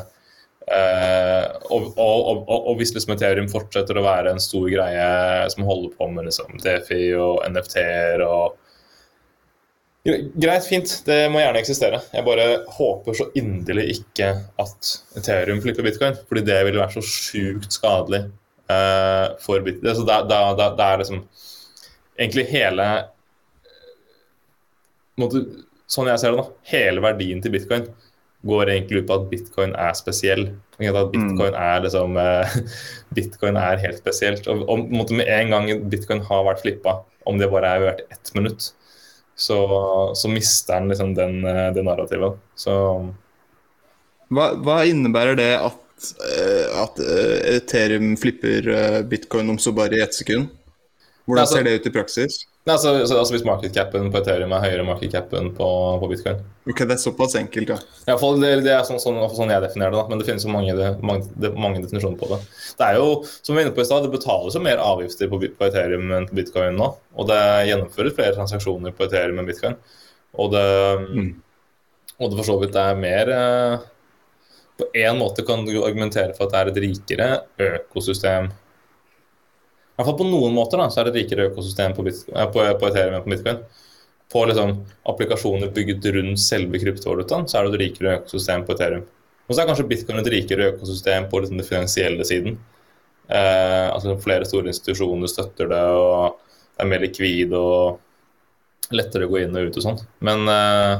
uh, 0.72 1.46
og, 1.68 1.90
og, 1.92 2.30
og, 2.32 2.54
og, 2.56 2.74
hvis 2.80 2.94
liksom 2.96 3.16
Ethereum 3.18 3.50
fortsetter 3.52 4.00
å 4.00 4.06
være 4.06 4.34
en 4.34 4.44
stor 4.44 4.70
greie 4.72 5.08
som 5.54 5.68
holder 5.68 5.94
på 6.00 6.10
med 6.16 6.30
liksom, 6.30 6.56
DFI 6.64 7.04
og 7.20 7.44
NFT-er 7.50 8.24
og 8.28 8.60
Greit, 10.04 10.66
fint. 10.68 10.90
Det 11.08 11.18
må 11.32 11.40
gjerne 11.40 11.62
eksistere. 11.64 12.02
Jeg 12.12 12.26
bare 12.28 12.46
håper 12.76 13.16
så 13.16 13.30
inderlig 13.40 13.86
ikke 13.94 14.34
at 14.60 14.90
Ethereum 15.16 15.62
flipper 15.64 15.86
bitcoin, 15.86 16.18
fordi 16.28 16.44
det 16.50 16.58
ville 16.68 16.82
vært 16.82 16.98
så 16.98 17.04
sjukt 17.08 17.72
skadelig 17.72 18.26
uh, 18.68 19.32
for 19.46 19.64
bitcoin. 19.64 19.96
Så 19.96 20.04
da, 20.10 20.20
det, 20.28 20.42
det, 20.60 20.68
det, 20.82 20.90
er 20.90 21.00
liksom 21.04 21.22
egentlig 22.20 22.46
hele 22.52 22.90
måtte, 25.24 25.46
Sånn 25.94 26.10
jeg 26.10 26.20
ser 26.20 26.34
det, 26.36 26.44
da. 26.44 26.60
Hele 26.74 27.04
verdien 27.06 27.40
til 27.44 27.56
bitcoin 27.56 27.88
går 28.44 28.76
egentlig 28.76 29.04
ut 29.04 29.08
på 29.08 29.22
at 29.22 29.32
bitcoin 29.32 29.80
er 29.80 29.96
spesiell. 29.96 30.50
At 30.84 31.12
bitcoin 31.16 31.56
er 31.56 31.84
liksom 31.88 32.20
uh, 32.20 32.60
Bitcoin 33.16 33.56
er 33.56 33.80
helt 33.88 34.04
spesielt. 34.04 34.52
Og, 34.52 34.68
og 34.68 35.16
med 35.16 35.32
en 35.32 35.56
gang 35.56 35.74
bitcoin 35.88 36.28
har 36.28 36.48
vært 36.52 36.68
flippa, 36.68 37.00
om 37.24 37.40
det 37.40 37.54
bare 37.56 37.72
er 37.72 37.92
vært 37.94 38.08
ett 38.12 38.36
minutt, 38.36 38.74
så, 39.36 39.60
så 40.16 40.30
mister 40.30 40.74
han 40.74 40.90
liksom 40.90 41.14
den, 41.14 41.46
eh, 41.46 41.70
det 41.74 41.84
narrativet. 41.84 42.38
Så 42.56 42.74
hva, 44.34 44.52
hva 44.62 44.82
innebærer 44.90 45.38
det 45.38 45.52
at, 45.58 46.10
eh, 46.30 46.68
at 46.84 47.00
eh, 47.04 47.56
Ethereum 47.58 48.14
flipper 48.18 49.04
bitcoin 49.10 49.54
om 49.54 49.60
så 49.62 49.74
bare 49.76 49.98
i 49.98 50.04
ett 50.06 50.16
sekund? 50.16 50.52
Hvordan 51.24 51.46
altså, 51.46 51.56
ser 51.56 51.64
det 51.64 51.78
ut 51.80 51.86
i 51.88 51.92
praksis? 51.94 52.42
Nei, 52.64 52.74
altså, 52.74 52.94
altså, 52.98 53.18
altså, 53.20 53.34
Hvis 53.34 53.46
markedcapen 53.48 54.10
på 54.12 54.20
Ethereum 54.20 54.54
er 54.56 54.64
høyere 54.64 54.84
enn 54.84 54.88
markedcapen 54.88 55.50
på, 55.56 55.68
på, 56.00 56.08
bitcoin. 56.12 56.42
Ok, 56.68 56.82
Det 56.84 56.96
er 56.96 57.00
såpass 57.00 57.36
enkelt, 57.40 57.72
ja. 57.72 57.78
ja 58.08 58.16
fall, 58.20 58.40
det, 58.40 58.52
det, 58.64 58.72
er 58.72 58.84
sånn, 58.88 59.00
sånn, 59.04 59.20
sånn, 59.32 59.52
jeg 59.52 59.64
definerer 59.66 59.92
det, 59.92 60.00
da. 60.02 60.06
men 60.12 60.20
det 60.20 60.28
finnes 60.28 60.46
jo 60.48 60.52
mange, 60.52 60.90
mange, 61.04 61.52
mange, 61.60 61.82
definisjoner 61.84 62.20
på 62.20 62.30
det. 62.32 62.40
Det 62.80 62.88
er 62.88 63.00
jo, 63.00 63.18
som 63.36 63.52
vi 63.52 63.60
var 63.60 63.68
inne 63.68 63.76
på 63.76 63.84
i 63.84 63.88
stad, 63.88 64.08
det 64.08 64.14
betales 64.16 64.56
jo 64.56 64.64
mer 64.64 64.84
avgifter 64.84 65.32
på, 65.32 65.42
på, 65.44 65.68
Ethereum 65.68 66.16
enn 66.16 66.28
på 66.28 66.40
bitcoin 66.40 66.80
nå. 66.80 66.90
Og 67.20 67.32
det 67.32 67.42
gjennomføres 67.68 68.16
flere 68.20 68.38
transaksjoner 68.40 68.96
på 68.96 69.08
Ethereum 69.08 69.44
enn 69.44 69.52
bitcoin. 69.52 69.80
Og 70.40 70.52
det, 70.56 70.68
mm. 71.04 71.30
og 72.20 72.32
det 72.32 72.40
for 72.42 72.48
så 72.48 72.60
vidt 72.64 72.80
er 72.80 72.96
mer 72.98 73.30
eh, 73.30 73.84
På 74.80 74.88
én 74.98 75.20
måte 75.20 75.44
kan 75.46 75.62
du 75.68 75.76
argumentere 75.84 76.34
for 76.34 76.48
at 76.48 76.56
det 76.56 76.62
er 76.62 76.72
et 76.72 76.84
rikere 76.88 77.28
økosystem 77.62 78.50
hvert 79.98 80.08
fall 80.10 80.20
på 80.20 80.28
noen 80.28 80.54
måter 80.56 80.82
da, 80.82 80.90
så 80.90 81.02
er 81.02 81.08
det 81.08 81.14
et 81.14 81.20
rikere 81.22 81.50
økosystem 81.52 81.94
på, 81.94 82.06
Bitcoin, 82.08 82.38
på, 82.54 82.64
på 82.80 82.88
Ethereum 82.90 83.18
enn 83.18 83.26
på 83.26 83.34
bitcoin. 83.34 83.60
På 84.34 84.46
liksom, 84.50 84.72
applikasjoner 85.12 85.74
bygget 85.76 86.08
rundt 86.16 86.42
selve 86.42 86.80
kryptovalutaen, 86.82 87.46
så 87.50 87.60
er 87.60 87.68
det 87.68 87.76
et 87.76 87.84
rikere 87.84 88.16
økosystem 88.22 88.66
på 88.66 88.74
Ethereum. 88.74 89.04
Og 89.46 89.54
så 89.54 89.62
er 89.62 89.70
kanskje 89.70 89.90
bitcoin 89.92 90.22
et 90.22 90.32
rikere 90.34 90.72
økosystem 90.72 91.28
på 91.30 91.44
liksom, 91.44 91.60
den 91.60 91.68
finansielle 91.68 92.26
siden. 92.26 92.58
Eh, 93.28 93.88
altså 93.94 94.18
Flere 94.24 94.48
store 94.50 94.72
institusjoner 94.74 95.30
støtter 95.30 95.70
det, 95.70 95.84
og 96.00 96.40
det 96.74 96.86
er 96.86 96.90
mer 96.90 97.04
likvid 97.04 97.54
og 97.58 98.94
lettere 98.94 99.28
å 99.28 99.32
gå 99.32 99.44
inn 99.44 99.60
og 99.60 99.70
ut 99.70 99.78
og 99.78 99.86
sånn. 99.86 100.02
Men, 100.26 100.48
eh, 100.50 100.96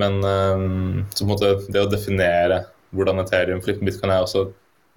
men 0.00 0.18
eh, 0.30 0.64
så 1.12 1.26
på 1.26 1.28
en 1.28 1.34
måte 1.34 1.52
det 1.68 1.84
å 1.84 1.90
definere 1.90 2.64
hvordan 2.96 3.20
Ethereum 3.22 3.60
flipper 3.64 3.88
bitcoin 3.88 4.14
er 4.14 4.24
også 4.24 4.46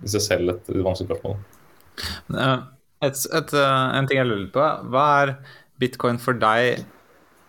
i 0.04 0.12
seg 0.12 0.24
selv 0.24 0.56
et 0.56 0.72
vanskelig 0.76 1.10
spørsmål. 1.10 1.38
Uh, 2.28 2.64
et, 3.04 3.26
et, 3.36 3.54
eh, 3.54 3.98
en 3.98 4.08
ting 4.08 4.22
jeg 4.22 4.30
lurer 4.30 4.50
på, 4.54 4.66
hva 4.92 5.06
er 5.24 5.36
bitcoin 5.82 6.20
for 6.22 6.38
deg 6.40 6.86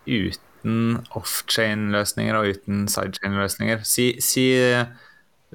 uten 0.06 0.98
off-chain-løsninger 1.18 2.38
og 2.38 2.56
uten 2.56 2.87
sidechain-løsninger? 2.90 3.85
Si, 3.87 4.14
si, 4.24 4.48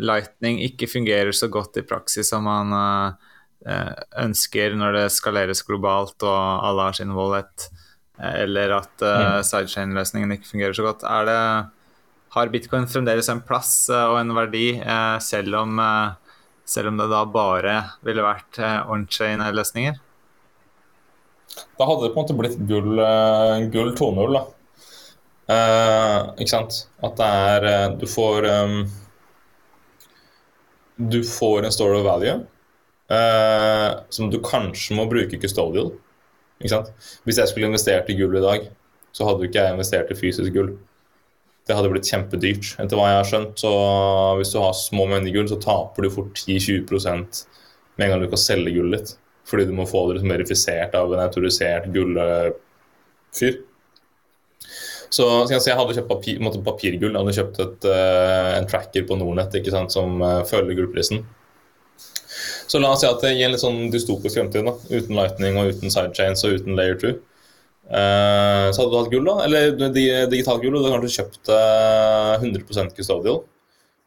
Lightning 0.01 0.62
ikke 0.63 0.88
fungerer 0.88 1.36
så 1.36 1.49
godt 1.51 1.77
i 1.77 1.84
praksis 1.86 2.32
som 2.32 2.45
man 2.47 2.71
uh, 2.71 3.12
ønsker 4.23 4.73
når 4.80 4.95
det 4.95 5.04
skaleres 5.13 5.62
globalt 5.67 6.23
og 6.23 6.39
alle 6.39 6.86
har 6.88 6.95
sin 6.97 7.12
wallet, 7.13 7.67
eller 8.23 8.77
at 8.80 9.04
uh, 9.04 9.41
sidechain-løsningen 9.45 10.32
ikke 10.38 10.47
fungerer 10.47 10.77
så 10.77 10.88
godt. 10.88 11.04
Det, 11.27 11.38
har 12.32 12.54
bitcoin 12.54 12.88
fremdeles 12.88 13.27
en 13.27 13.43
plass 13.43 13.91
og 13.91 14.15
en 14.21 14.32
verdi, 14.38 14.80
uh, 14.80 15.19
selv 15.19 15.60
om 15.60 15.84
selv 16.71 16.91
om 16.91 16.97
det 16.99 17.10
da 17.12 17.25
bare 17.27 17.75
ville 18.05 18.23
vært 18.25 18.60
eh, 18.62 18.91
on-chain-løsninger? 18.91 19.99
Da 21.77 21.88
hadde 21.88 22.05
det 22.05 22.13
på 22.13 22.21
en 22.21 22.23
måte 22.23 22.38
blitt 22.39 22.57
gull, 22.69 22.95
uh, 22.95 23.60
gull 23.73 23.91
2.0, 23.97 24.38
da. 24.38 24.43
Uh, 25.51 26.29
ikke 26.39 26.53
sant? 26.53 26.77
At 27.03 27.17
det 27.19 27.27
er 27.27 27.95
Du 27.99 28.05
får 28.07 28.45
um, 28.47 28.75
Du 31.12 31.17
får 31.27 31.65
en 31.65 31.73
store 31.75 31.97
of 31.97 32.05
value 32.05 32.38
uh, 33.12 33.89
som 34.13 34.29
du 34.31 34.38
kanskje 34.45 34.95
må 34.95 35.10
bruke 35.12 35.39
custodial. 35.41 35.91
Ikke 36.62 36.71
sant? 36.75 36.93
Hvis 37.25 37.41
jeg 37.41 37.51
skulle 37.51 37.71
investert 37.71 38.10
i 38.13 38.15
gull 38.15 38.38
i 38.38 38.45
dag, 38.45 38.69
så 39.12 39.27
hadde 39.27 39.49
ikke 39.49 39.65
jeg 39.65 39.75
investert 39.75 40.13
i 40.13 40.19
fysisk 40.21 40.55
gull 40.55 40.71
det 41.67 41.78
hadde 41.78 41.91
blitt 41.93 42.10
kjempedyrt. 42.10 42.76
Etter 42.82 42.97
hva 42.97 43.10
jeg 43.12 43.19
har 43.19 43.28
skjønt, 43.30 43.58
så 43.62 43.71
hvis 44.39 44.54
du 44.54 44.60
har 44.63 44.78
små 44.78 45.08
mengder 45.10 45.34
gull, 45.36 45.50
så 45.50 45.60
taper 45.62 46.06
du 46.06 46.13
fort 46.13 46.39
10-20 46.41 46.88
med 47.97 48.06
en 48.06 48.13
gang 48.13 48.24
du 48.24 48.30
kan 48.32 48.41
selge 48.41 48.74
gullet 48.76 48.97
ditt. 48.97 49.17
Fordi 49.50 49.67
du 49.67 49.76
må 49.76 49.88
få 49.89 50.06
det 50.12 50.24
verifisert 50.24 50.95
av 50.97 51.12
en 51.13 51.21
autorisert 51.24 51.89
gullfyr. 51.93 53.60
Så, 55.12 55.26
så 55.43 55.60
jeg 55.67 55.76
hadde 55.76 55.95
kjøpt 55.97 56.08
papir, 56.08 56.39
papirgull. 56.63 57.12
Jeg 57.12 57.19
hadde 57.19 57.36
kjøpt 57.36 57.58
et, 57.65 57.88
uh, 57.91 58.52
en 58.56 58.67
tracker 58.71 59.04
på 59.08 59.17
Nordnett 59.19 59.58
ikke 59.60 59.74
sant, 59.74 59.91
som 59.91 60.21
uh, 60.24 60.39
følger 60.47 60.78
gullprisen. 60.80 61.26
Så 62.71 62.80
la 62.80 62.93
oss 62.93 63.04
si 63.04 63.10
at 63.10 63.26
i 63.28 63.43
en 63.43 63.52
litt 63.52 63.62
sånn 63.62 63.89
dystopisk 63.91 64.38
fremtid, 64.38 64.63
da, 64.63 64.78
uten 64.93 65.17
lightning 65.17 65.60
og 65.60 65.74
uten 65.74 65.91
sidechains 65.91 66.45
og 66.47 66.56
uten 66.62 66.80
layer 66.80 66.95
2, 67.02 67.12
Uh, 67.91 68.71
så 68.71 68.80
hadde 68.80 68.91
du 68.91 68.99
hatt 69.01 69.12
gull, 69.12 69.25
da, 69.27 69.34
eller 69.43 69.73
digitalt 70.32 70.62
gull, 70.63 70.77
og 70.77 70.86
du 70.86 70.88
hadde 70.88 71.01
kanskje 71.01 71.25
kjøpt 71.25 71.51
uh, 71.51 72.38
100 72.39 72.93
custodial. 72.95 73.41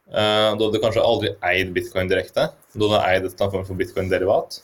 Uh, 0.09 0.55
du 0.57 0.65
hadde 0.67 0.81
kanskje 0.81 1.05
aldri 1.05 1.33
eid 1.51 1.75
bitcoin 1.77 2.09
direkte. 2.09 2.49
Du 2.73 2.87
hadde 2.87 3.03
eid 3.11 3.29
et 3.29 3.45
form 3.45 3.67
for 3.67 3.77
bitcoin-derivat. 3.77 4.61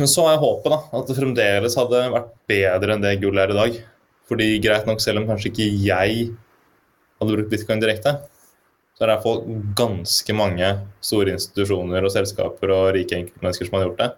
Men 0.00 0.08
så 0.10 0.24
er 0.28 0.40
håpet 0.40 0.72
da, 0.72 0.80
at 0.96 1.08
det 1.08 1.16
fremdeles 1.16 1.76
hadde 1.78 2.02
vært 2.14 2.32
bedre 2.50 2.96
enn 2.96 3.04
det 3.04 3.18
gull 3.22 3.40
er 3.40 3.52
i 3.52 3.58
dag. 3.58 3.78
Fordi 4.30 4.48
greit 4.62 4.88
nok, 4.88 5.02
selv 5.02 5.22
om 5.22 5.28
kanskje 5.28 5.50
ikke 5.50 5.68
jeg 5.84 6.30
hadde 7.20 7.36
brukt 7.36 7.52
bitcoin 7.52 7.82
direkte, 7.82 8.16
så 8.96 9.04
er 9.04 9.10
det 9.10 9.14
iallfall 9.16 9.60
ganske 9.76 10.36
mange 10.36 10.72
store 11.04 11.32
institusjoner 11.36 12.04
og 12.04 12.12
selskaper 12.12 12.72
og 12.74 12.90
rike 12.96 13.16
enkeltmennesker 13.16 13.68
som 13.68 13.78
hadde 13.78 13.88
gjort 13.88 14.02
det. 14.02 14.10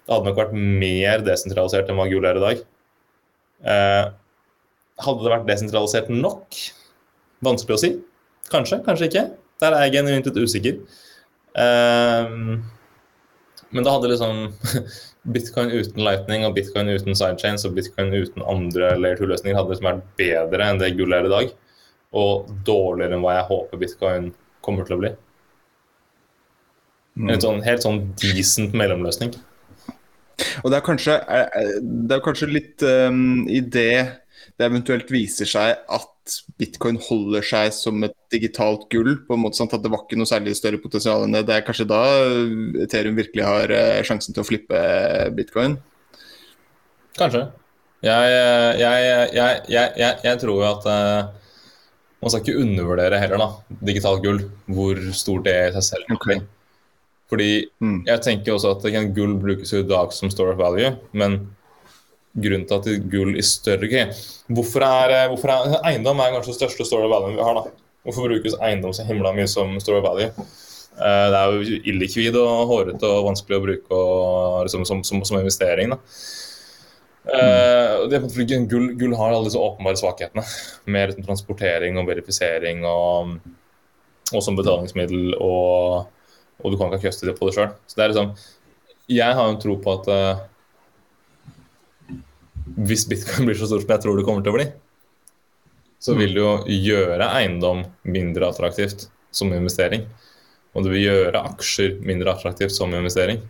Det 0.00 0.14
hadde 0.14 0.30
nok 0.30 0.38
vært 0.38 0.54
mer 0.58 1.24
desentralisert 1.26 1.90
enn 1.90 1.98
hva 1.98 2.06
gull 2.10 2.28
er 2.30 2.38
i 2.38 2.44
dag. 2.44 2.62
Eh, 3.64 4.06
hadde 5.04 5.24
det 5.24 5.32
vært 5.32 5.48
desentralisert 5.48 6.10
nok? 6.12 6.58
Vanskelig 7.44 7.76
å 7.76 7.82
si. 7.82 7.94
Kanskje, 8.52 8.80
kanskje 8.86 9.08
ikke. 9.10 9.24
Der 9.60 9.76
er 9.76 9.86
jeg 9.86 9.98
genuint 9.98 10.28
litt 10.28 10.40
usikker. 10.40 10.80
Eh, 11.60 12.36
men 13.70 13.86
da 13.86 13.94
hadde 13.94 14.10
liksom 14.10 14.46
bitcoin 15.34 15.72
uten 15.72 16.04
lightning 16.04 16.46
og 16.48 16.56
bitcoin 16.56 16.90
uten 16.90 17.16
sidechains 17.16 17.66
og 17.68 17.76
bitcoin 17.76 18.12
uten 18.14 18.44
andre 18.50 18.94
layer 18.98 19.20
2-løsninger 19.20 19.58
hadde 19.58 19.74
liksom 19.74 19.90
vært 19.90 20.06
bedre 20.18 20.70
enn 20.70 20.80
det 20.82 20.94
gullet 20.98 21.20
er 21.20 21.28
i 21.28 21.34
dag. 21.34 21.52
Og 22.20 22.48
dårligere 22.66 23.16
enn 23.16 23.24
hva 23.24 23.36
jeg 23.38 23.50
håper 23.52 23.84
bitcoin 23.84 24.32
kommer 24.64 24.88
til 24.88 24.96
å 24.96 25.02
bli. 25.04 25.12
En 27.28 27.42
sånn, 27.42 27.60
helt 27.66 27.84
sånn 27.84 28.00
decent 28.20 28.74
mellomløsning. 28.76 29.34
Og 30.62 30.72
det 30.72 30.78
er 30.78 30.86
kanskje, 30.86 31.16
det 31.82 32.16
er 32.16 32.24
kanskje 32.24 32.50
litt 32.50 32.84
um, 32.86 33.46
i 33.50 33.62
det 33.64 33.94
det 34.60 34.68
eventuelt 34.68 35.08
viser 35.12 35.48
seg 35.48 35.78
at 35.88 36.34
bitcoin 36.60 36.98
holder 37.00 37.44
seg 37.44 37.72
som 37.72 38.02
et 38.04 38.14
digitalt 38.32 38.84
gull, 38.92 39.14
på 39.24 39.36
en 39.36 39.42
måte 39.42 39.56
sånn 39.56 39.70
at 39.72 39.80
det 39.82 39.90
var 39.92 40.04
ikke 40.04 40.18
noe 40.20 40.28
særlig 40.28 40.52
større 40.58 40.80
potensial 40.82 41.24
enn 41.24 41.32
det. 41.34 41.46
Det 41.48 41.56
er 41.56 41.64
kanskje 41.64 41.88
da 41.88 42.02
Ethereum 42.84 43.16
virkelig 43.16 43.46
har 43.46 43.72
eh, 43.72 44.02
sjansen 44.06 44.36
til 44.36 44.44
å 44.44 44.46
flippe 44.46 44.82
bitcoin? 45.36 45.78
Kanskje. 47.16 47.46
Jeg, 48.04 48.36
jeg, 48.80 49.56
jeg, 49.68 50.12
jeg 50.24 50.36
tror 50.40 50.54
jo 50.60 50.68
at 50.68 50.86
man 52.20 52.32
skal 52.32 52.40
ikke 52.44 52.60
undervurdere 52.60 53.18
heller, 53.20 53.40
da, 53.40 53.76
digitalt 53.88 54.24
gull, 54.24 54.40
hvor 54.72 55.00
stort 55.16 55.44
det 55.48 55.56
er 55.56 55.68
i 55.70 55.76
seg 55.78 55.86
selv. 55.88 56.14
Okay. 56.16 56.40
Fordi 57.30 57.66
Mm. 57.80 58.04
jeg 58.06 58.20
tenker 58.26 58.52
også 58.52 58.76
at 58.76 58.92
kan, 58.92 59.12
gull 59.14 59.36
brukes 59.38 59.72
i 59.72 59.82
dag 59.86 60.12
som 60.12 60.30
store 60.30 60.56
value, 60.58 60.96
men 61.12 61.40
grunnen 62.34 62.66
til 62.66 62.78
at 62.78 63.10
gull 63.10 63.36
i 63.36 63.42
større 63.42 63.88
grad 63.90 64.14
hvorfor 64.50 64.82
er, 64.82 65.10
eh, 65.10 65.28
hvorfor 65.30 65.50
er 65.50 65.80
Eiendom 65.84 66.18
er 66.20 66.34
kanskje 66.34 66.52
den 66.52 66.60
største 66.60 66.86
store 66.86 67.08
value 67.10 67.36
vi 67.36 67.42
har. 67.42 67.54
da. 67.54 67.70
Hvorfor 68.04 68.28
brukes 68.28 68.54
eiendom 68.62 68.92
så 68.92 69.04
himla 69.04 69.32
mye 69.32 69.48
som 69.48 69.78
store 69.80 70.02
value? 70.02 70.30
Uh, 71.00 71.30
det 71.30 71.38
er 71.38 71.52
jo 71.52 71.80
illikvid 71.84 72.36
og 72.36 72.66
hårete 72.68 73.06
og 73.08 73.26
vanskelig 73.30 73.56
å 73.56 73.62
bruke 73.64 73.90
og, 73.94 74.64
liksom, 74.66 74.84
som, 74.84 75.04
som, 75.04 75.22
som 75.24 75.38
investering. 75.38 75.90
da. 75.90 75.98
Eh, 77.28 78.08
det 78.08 78.16
er 78.16 78.66
gull, 78.68 78.94
gull 78.98 79.14
har 79.14 79.34
alle 79.34 79.46
disse 79.46 79.60
åpenbare 79.60 79.98
svakhetene, 80.00 80.44
med 80.86 81.18
transportering 81.26 81.98
og 82.00 82.08
verifisering 82.08 82.84
og, 82.88 83.36
og 84.32 84.42
som 84.42 84.56
betalingsmiddel. 84.56 85.36
og 85.38 86.08
og 86.60 86.72
du 86.72 86.78
kan 86.78 86.92
ikke 86.94 87.10
ha 87.10 87.26
det 87.28 87.36
på 87.38 87.48
det 87.48 87.56
sjøl. 87.56 87.74
Så 87.86 87.98
det 87.98 88.04
er 88.04 88.12
liksom 88.14 88.32
Jeg 89.10 89.36
har 89.36 89.48
jo 89.50 89.58
tro 89.62 89.76
på 89.82 89.94
at 89.98 90.08
uh, 90.10 90.42
hvis 92.86 93.06
bitcoin 93.10 93.48
blir 93.48 93.58
så 93.58 93.66
stor 93.66 93.82
som 93.82 93.90
jeg 93.90 94.04
tror 94.04 94.18
det 94.18 94.26
kommer 94.26 94.44
til 94.46 94.52
å 94.52 94.58
bli, 94.58 94.66
så 96.00 96.14
vil 96.16 96.32
det 96.36 96.40
jo 96.40 96.52
gjøre 96.88 97.30
eiendom 97.36 97.82
mindre 98.08 98.48
attraktivt 98.48 99.08
som 99.34 99.52
investering. 99.52 100.06
Og 100.72 100.86
det 100.86 100.92
vil 100.94 101.08
gjøre 101.08 101.42
aksjer 101.50 101.98
mindre 102.06 102.32
attraktivt 102.32 102.72
som 102.72 102.94
investering. 102.94 103.42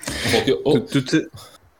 Og 0.00 0.28
folk, 0.30 0.52
og, 0.64 0.86
Du, 0.92 1.00
du, 1.02 1.18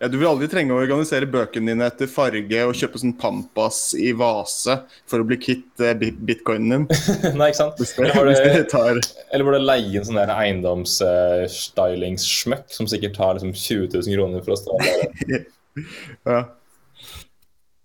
ja, 0.00 0.08
du 0.08 0.14
vil 0.16 0.30
aldri 0.30 0.46
trenge 0.48 0.72
å 0.72 0.78
organisere 0.80 1.26
bøkene 1.28 1.74
dine 1.74 1.84
etter 1.90 2.08
farge 2.08 2.62
og 2.64 2.72
kjøpe 2.78 2.96
sånn 3.02 3.18
Pampas 3.20 3.92
i 4.00 4.14
vase 4.16 4.88
for 5.04 5.20
å 5.20 5.26
bli 5.28 5.36
kvitt 5.36 5.76
eh, 5.84 5.92
bitcoinen 5.92 6.72
din. 6.72 6.88
nei, 7.36 7.50
ikke 7.50 7.58
sant? 7.58 7.76
Eller 8.00 8.16
var 8.16 8.24
hvis 8.30 8.40
det, 8.40 8.72
tar 8.72 8.96
eller 8.96 9.44
var 9.44 9.52
det 9.58 9.68
leie 9.68 10.00
en 10.00 10.08
sånn 10.08 10.24
eiendomsstylingssmøkk 10.24 12.64
som 12.72 12.88
sikkert 12.88 13.12
tar 13.18 13.36
liksom 13.36 13.52
20 13.52 13.92
000 13.98 14.16
kroner 14.16 14.40
for 14.46 14.56
å 14.56 14.60
stå 14.62 14.72
der? 14.80 15.44
ja. 16.32 16.40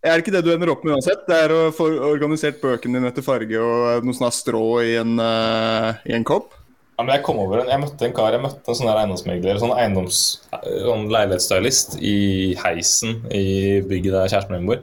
Er 0.06 0.14
det 0.14 0.22
ikke 0.24 0.36
det 0.38 0.46
du 0.46 0.52
ender 0.54 0.70
opp 0.72 0.84
med 0.88 0.94
uansett? 0.96 1.28
Det 1.28 1.36
er 1.36 1.52
å 1.52 1.76
få 1.76 1.84
organisert 2.14 2.64
bøkene 2.64 2.96
dine 2.96 3.12
etter 3.12 3.28
farge 3.28 3.60
og 3.60 4.08
noe 4.08 4.16
sånn 4.16 4.32
strå 4.32 4.80
i 4.86 4.96
en, 5.02 5.20
uh, 5.20 6.00
i 6.08 6.16
en 6.16 6.24
kopp? 6.24 6.56
Ja, 6.96 7.04
men 7.04 7.12
jeg 7.12 7.26
kom 7.28 7.40
over 7.44 7.60
en, 7.60 7.70
jeg 7.74 7.82
møtte 7.82 8.06
en 8.08 8.14
kar, 8.16 8.32
jeg 8.32 8.44
møtte 8.44 8.72
en 8.72 8.78
sånn 8.80 8.88
der 8.88 9.02
eiendomsmegler, 9.02 9.58
sånn 9.60 9.74
eiendoms, 9.76 10.20
sånn 10.64 11.10
leilighetsstylist 11.12 11.98
i 12.00 12.16
heisen 12.62 13.18
i 13.36 13.82
bygget 13.84 14.16
der 14.16 14.30
kjæresten 14.32 14.56
min 14.56 14.70
bor. 14.70 14.80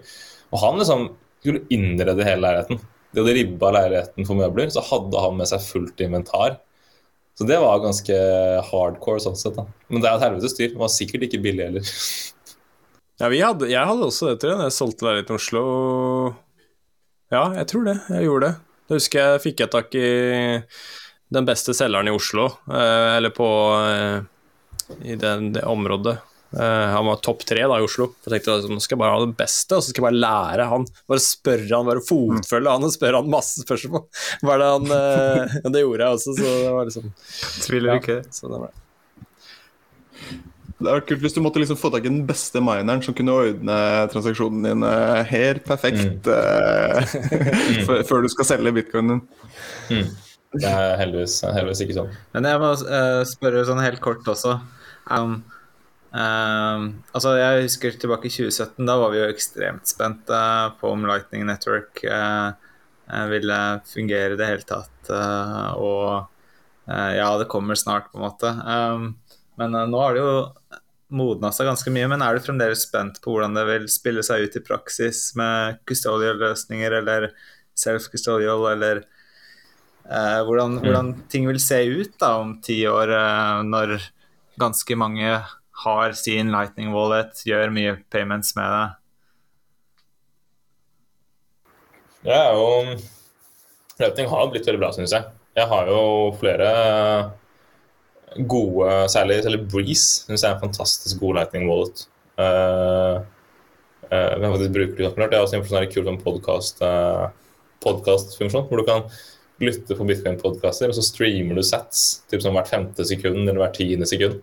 Og 0.52 0.60
han 0.60 0.76
liksom 0.80 1.06
skulle 1.40 1.64
innrede 1.72 2.26
hele 2.28 2.44
leiligheten. 2.44 2.82
De 3.12 3.22
hadde 3.22 3.36
ribba 3.38 3.72
leiligheten 3.78 4.28
for 4.28 4.36
møbler, 4.36 4.68
så 4.74 4.84
hadde 4.84 5.24
han 5.24 5.40
med 5.40 5.48
seg 5.48 5.64
fullt 5.64 6.04
inventar. 6.04 6.58
Så 7.38 7.48
det 7.48 7.56
var 7.64 7.80
ganske 7.80 8.16
hardcore 8.68 9.24
sånn 9.24 9.38
sett, 9.40 9.56
da. 9.56 9.64
Men 9.88 10.04
det 10.04 10.10
er 10.10 10.18
et 10.18 10.26
helvetes 10.26 10.52
styr. 10.52 10.74
Det 10.74 10.80
var 10.82 10.92
sikkert 10.92 11.26
ikke 11.28 11.42
billig 11.48 11.68
heller. 11.70 11.92
Ja, 13.20 13.28
hadde, 13.28 13.68
jeg 13.70 13.86
hadde 13.86 14.06
også 14.08 14.32
det, 14.32 14.38
tror 14.40 14.50
jeg, 14.50 14.58
da 14.58 14.64
jeg 14.66 14.74
solgte 14.74 15.04
leiligheten 15.06 15.36
i 15.36 15.38
Oslo. 15.38 15.60
Ja, 17.30 17.42
jeg 17.54 17.68
tror 17.70 17.84
det. 17.86 17.94
Jeg 18.10 18.26
gjorde 18.26 18.48
det. 18.48 18.54
Da 18.88 18.96
husker 18.98 19.20
jeg 19.22 19.42
fikk 19.44 19.62
jeg 19.62 19.70
tak 19.70 19.94
i 19.94 20.08
den 21.32 21.46
beste 21.48 21.74
selgeren 21.76 22.10
i 22.10 22.14
Oslo, 22.16 22.50
eh, 22.68 23.16
eller 23.16 23.32
på 23.36 23.46
eh, 23.86 24.20
i 25.08 25.16
det, 25.16 25.32
det 25.56 25.62
området. 25.68 26.18
Eh, 26.52 26.88
han 26.92 27.06
var 27.08 27.16
topp 27.24 27.46
tre 27.48 27.62
da 27.64 27.78
i 27.80 27.84
Oslo. 27.86 28.10
Jeg 28.26 28.34
tenkte 28.34 28.58
at 28.60 28.66
nå 28.68 28.76
skal 28.84 28.98
jeg 28.98 29.00
bare 29.00 29.14
ha 29.16 29.22
det 29.24 29.36
beste, 29.38 29.72
og 29.78 29.80
så 29.86 29.88
skal 29.94 30.02
jeg 30.02 30.08
bare 30.10 30.20
lære 30.20 30.66
han. 30.68 30.84
Bare 31.08 31.22
spørre 31.24 31.70
han, 31.72 31.88
bare 31.88 32.04
fotfølge 32.04 32.74
han 32.76 32.84
og 32.84 32.92
spørre 32.92 33.22
han 33.22 33.30
masse 33.32 33.64
spørsmål. 33.64 34.04
Hva 34.44 34.58
det 34.60 34.68
han 34.74 34.94
eh, 34.98 35.56
ja, 35.62 35.70
Det 35.78 35.84
gjorde 35.86 36.04
jeg 36.04 36.18
også, 36.20 36.36
så 36.36 36.52
det 36.52 36.72
var 36.76 36.88
liksom 36.90 37.10
Tviler 37.64 37.94
ja, 37.94 38.00
ikke. 38.02 38.18
så 38.36 38.52
det 38.52 38.60
var. 38.66 38.74
Det 40.82 40.90
hadde 40.90 40.96
vært 40.98 41.08
kult 41.12 41.22
hvis 41.22 41.36
du 41.36 41.40
måtte 41.44 41.60
liksom 41.62 41.78
få 41.78 41.88
tak 41.94 42.04
i 42.04 42.10
den 42.10 42.24
beste 42.26 42.58
mineren 42.64 43.00
som 43.06 43.14
kunne 43.14 43.34
ordne 43.38 43.74
transaksjonen 44.10 44.64
din 44.66 44.82
Her 44.82 45.28
helt 45.30 45.62
perfekt 45.68 46.26
eh, 46.26 47.14
før- 47.86 48.02
før 48.08 48.24
du 48.26 48.28
skal 48.32 48.48
selge 48.50 48.72
bitcoinen 48.80 49.22
din. 49.88 50.10
Det 50.52 50.68
er 50.68 50.98
heldigvis, 51.00 51.38
heldigvis 51.46 51.82
ikke 51.84 51.96
sånn. 51.96 52.12
Men 52.34 52.48
jeg 52.48 52.60
må 52.60 52.70
uh, 52.76 53.22
spørre 53.28 53.64
sånn 53.68 53.80
helt 53.80 54.02
kort 54.04 54.26
også. 54.28 54.58
Um, 55.08 55.38
um, 56.12 56.84
altså 57.14 57.36
Jeg 57.40 57.64
husker 57.66 57.96
tilbake 57.96 58.28
i 58.28 58.34
2017. 58.34 58.84
Da 58.88 58.98
var 59.00 59.14
vi 59.14 59.22
jo 59.22 59.30
ekstremt 59.32 59.88
spente 59.88 60.42
på 60.80 60.92
om 60.92 61.08
Lightning 61.08 61.46
Network 61.48 62.04
eh, 62.04 62.52
ville 63.32 63.62
fungere 63.88 64.36
i 64.36 64.40
det 64.40 64.50
hele 64.50 64.68
tatt. 64.68 65.10
og 65.78 66.28
ja, 66.86 67.26
det 67.38 67.48
kommer 67.50 67.78
snart, 67.78 68.10
på 68.10 68.18
en 68.18 68.24
måte. 68.26 68.52
Um, 68.66 69.04
men 69.60 69.76
nå 69.90 70.00
har 70.00 70.16
det 70.16 70.22
jo 70.22 70.36
modna 71.12 71.52
seg 71.54 71.68
ganske 71.68 71.92
mye. 71.94 72.08
Men 72.10 72.24
er 72.24 72.36
du 72.36 72.44
fremdeles 72.44 72.86
spent 72.86 73.20
på 73.22 73.34
hvordan 73.34 73.56
det 73.56 73.64
vil 73.68 73.88
spille 73.92 74.24
seg 74.26 74.46
ut 74.46 74.58
i 74.58 74.64
praksis 74.64 75.30
med 75.38 75.80
custodial-løsninger 75.88 76.98
eller 77.00 77.30
self-custodial, 77.78 78.66
eller 78.72 79.04
eh, 80.08 80.40
hvordan, 80.46 80.78
hvordan 80.82 81.12
ting 81.32 81.46
vil 81.50 81.60
se 81.62 81.82
ut 81.88 82.14
da 82.22 82.34
om 82.42 82.56
ti 82.64 82.80
år, 82.88 83.12
eh, 83.16 83.62
når 83.68 83.98
ganske 84.60 84.96
mange 84.98 85.36
har 85.82 86.12
sin 86.18 86.52
Lightning 86.52 86.92
Wallet, 86.94 87.44
gjør 87.48 87.72
mye 87.74 87.96
payments 88.12 88.54
med 88.58 88.68
det. 88.76 88.86
Jeg 92.30 92.38
er 92.38 92.54
jo 92.54 92.98
Løpning 94.02 94.28
har 94.30 94.50
blitt 94.50 94.66
veldig 94.66 94.80
bra, 94.80 94.90
syns 94.94 95.12
jeg. 95.14 95.26
Jeg 95.58 95.68
har 95.68 95.88
jo 95.90 96.02
flere 96.40 96.68
gode 98.48 98.86
Særlig, 99.12 99.42
særlig 99.44 99.66
Breeze 99.68 100.24
syns 100.24 100.42
jeg 100.42 100.48
er 100.48 100.56
en 100.56 100.64
fantastisk 100.64 101.20
god 101.20 101.34
lightning 101.40 101.68
wallet. 101.68 102.06
Uh, 102.40 103.20
uh, 104.08 104.32
vi 104.38 104.44
har 104.46 104.54
faktisk 104.54 104.72
brukt 104.78 104.96
det 104.96 105.04
er 105.36 105.42
også 105.42 105.58
en 105.58 105.66
sånn 105.68 105.90
kul 105.92 106.08
podkastfunksjon, 106.08 107.28
podcast, 107.84 108.38
uh, 108.40 108.68
hvor 108.70 108.80
du 108.80 108.86
kan 108.88 109.04
lytte 109.60 109.96
på 109.96 110.06
bitcoin-podkaster, 110.08 110.90
og 110.90 110.96
så 110.96 111.04
streamer 111.04 111.58
du 111.58 111.64
sats 111.66 112.22
typ 112.30 112.42
som 112.42 112.56
hvert 112.56 112.70
femte 112.70 113.06
sekund 113.06 113.44
eller 113.44 113.60
hvert 113.62 113.76
tiende 113.78 114.08
sekund 114.08 114.40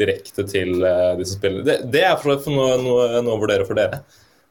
direkte 0.00 0.46
til 0.48 0.80
uh, 0.80 1.12
de 1.18 1.26
som 1.26 1.38
spiller. 1.38 1.64
Det, 1.66 1.76
det 1.92 2.04
er 2.08 2.18
for 2.20 2.40
noe, 2.52 2.78
noe, 2.80 3.06
noe 3.20 3.36
å 3.36 3.42
vurdere 3.42 3.66
for 3.68 3.78
dere. 3.78 4.02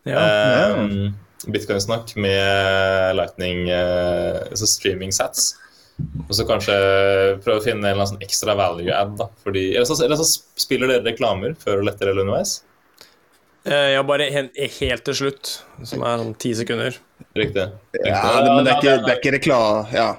Ja. 0.06 0.22
Eh, 0.22 1.12
Bitcoin-snakk 1.50 2.14
med 2.22 3.16
Lightning, 3.18 3.66
uh, 3.72 4.44
altså 4.52 4.70
streaming 4.70 5.14
sats. 5.16 5.56
Og 6.28 6.34
så 6.38 6.46
kanskje 6.50 6.76
prøve 7.44 7.60
å 7.60 7.64
finne 7.64 7.82
en 7.82 7.92
eller 7.92 8.00
annen 8.00 8.12
sånn 8.14 8.26
ekstra 8.26 8.56
value 8.58 8.94
ad. 8.94 9.16
da, 9.20 9.30
fordi, 9.46 9.72
eller, 9.76 9.90
så, 9.90 9.98
eller 10.06 10.22
så 10.22 10.28
spiller 10.62 10.90
dere 10.90 11.06
reklamer 11.10 11.58
før 11.62 11.82
og 11.82 11.90
lettere 11.90 12.14
eller 12.14 12.26
underveis. 12.26 12.60
Ja, 13.62 14.02
bare 14.02 14.26
helt 14.34 15.04
til 15.06 15.18
slutt, 15.18 15.52
som 15.86 16.02
er 16.02 16.18
sånn 16.18 16.34
ti 16.42 16.56
sekunder. 16.58 16.96
Riktig. 17.38 17.68
Ja, 18.06 18.22
det, 18.42 18.50
men 18.56 18.66
det 18.66 18.74
er 18.74 18.80
ikke, 18.80 18.98
det 19.06 19.14
er 19.14 19.20
ikke 19.20 19.34
reklame 19.38 19.86
ja. 19.96 20.10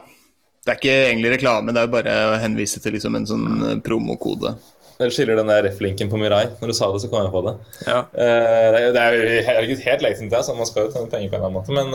Det 0.62 0.70
er 0.70 0.78
ikke 0.78 0.98
egentlig 1.08 1.32
reklame, 1.34 1.74
det 1.74 1.82
er 1.82 1.90
bare 1.90 2.14
å 2.30 2.38
henvise 2.38 2.78
til 2.82 2.94
liksom 2.94 3.16
en 3.18 3.26
sånn 3.26 3.46
eh, 3.66 3.78
promokode. 3.82 4.54
Dere 5.00 5.10
skiller 5.10 5.40
den 5.40 5.50
der 5.50 5.64
ref-linken 5.66 6.10
på 6.12 6.20
Mirai. 6.20 6.44
Når 6.60 6.70
du 6.70 6.76
sa 6.78 6.86
det, 6.94 7.00
så 7.02 7.10
kom 7.10 7.24
jeg 7.24 7.32
på 7.32 7.42
det. 7.48 7.54
Ja. 7.88 8.04
Uh, 8.14 8.76
det, 8.94 9.02
er, 9.02 9.16
jo 9.16 9.74
ikke 9.74 9.88
helt 9.88 10.04
legitimt, 10.06 10.30
det, 10.30 10.44
så 10.46 10.54
man 10.54 10.68
skal 10.68 10.86
jo 10.86 10.92
tjene 10.94 11.10
penger 11.10 11.32
på 11.32 11.40
en 11.40 11.46
annen 11.48 11.56
måte, 11.58 11.74
men 11.74 11.90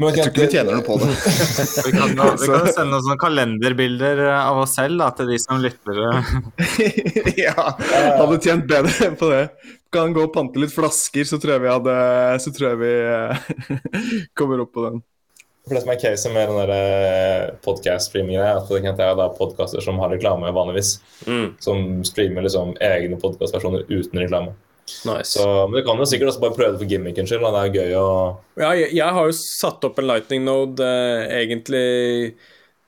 men 0.00 0.16
Jeg 0.16 0.30
tror 0.30 0.30
ikke 0.32 0.46
vi 0.46 0.52
tjener 0.54 0.78
noe 0.78 0.84
på 0.86 0.94
det. 0.96 1.08
Vi 1.84 1.90
kan, 1.92 2.14
jo- 2.16 2.28
vi 2.40 2.46
kan 2.48 2.68
sende 2.72 2.86
noen 2.88 3.02
sånne 3.04 3.18
kalenderbilder 3.20 4.22
av 4.32 4.62
oss 4.62 4.78
selv 4.78 5.02
da, 5.02 5.10
til 5.18 5.28
de 5.28 5.36
som 5.42 5.60
lytter. 5.60 5.98
ja, 7.44 7.66
hadde 8.16 8.38
tjent 8.40 8.64
bedre 8.70 9.10
på 9.20 9.28
det. 9.28 9.42
Kan 9.90 10.12
gå 10.14 10.22
og 10.22 10.32
pante 10.34 10.60
litt 10.62 10.70
flasker, 10.74 11.24
så 11.26 11.38
tror 11.42 11.56
jeg 11.56 11.64
vi 11.64 11.70
hadde 11.72 11.94
Så 12.44 12.52
tror 12.54 12.68
jeg 12.72 12.80
vi 12.82 12.90
eh, 13.10 13.48
kommer 14.38 14.62
opp 14.62 14.72
på 14.76 14.84
den. 14.86 15.00
For 15.66 15.76
det 15.76 15.82
som 15.84 15.90
er 15.92 15.98
caset 16.00 16.32
med 16.34 16.48
den 16.48 16.70
der 16.70 17.50
podcast-streamingen, 17.62 18.40
er 18.40 18.56
at 18.58 18.70
det 18.70 18.80
kan 18.82 18.96
være 18.96 19.26
podkaster 19.36 19.82
som 19.84 19.98
har 20.02 20.10
reklame 20.10 20.48
vanligvis. 20.56 20.94
Mm, 21.28 21.50
Som 21.62 21.82
streamer 22.08 22.46
liksom 22.46 22.72
egne 22.82 23.18
podkastversjoner 23.20 23.84
uten 23.90 24.22
reklame. 24.22 24.54
nice. 25.04 25.36
Så, 25.36 25.44
men 25.68 25.76
du 25.78 25.84
kan 25.86 26.00
jo 26.00 26.06
sikkert 26.08 26.32
også 26.32 26.42
bare 26.42 26.56
prøve 26.56 26.72
det 26.74 26.80
for 26.80 26.90
gimmickens 26.90 27.30
skyld. 27.30 27.44
Det 27.44 27.60
er 27.60 27.76
gøy 27.76 27.94
å 28.00 28.08
Ja, 28.58 28.72
jeg, 28.78 28.88
jeg 28.96 29.14
har 29.18 29.28
jo 29.28 29.36
satt 29.36 29.84
opp 29.86 30.00
en 30.00 30.08
lightning 30.10 30.42
node 30.48 30.82
eh, 30.82 31.28
egentlig 31.44 31.84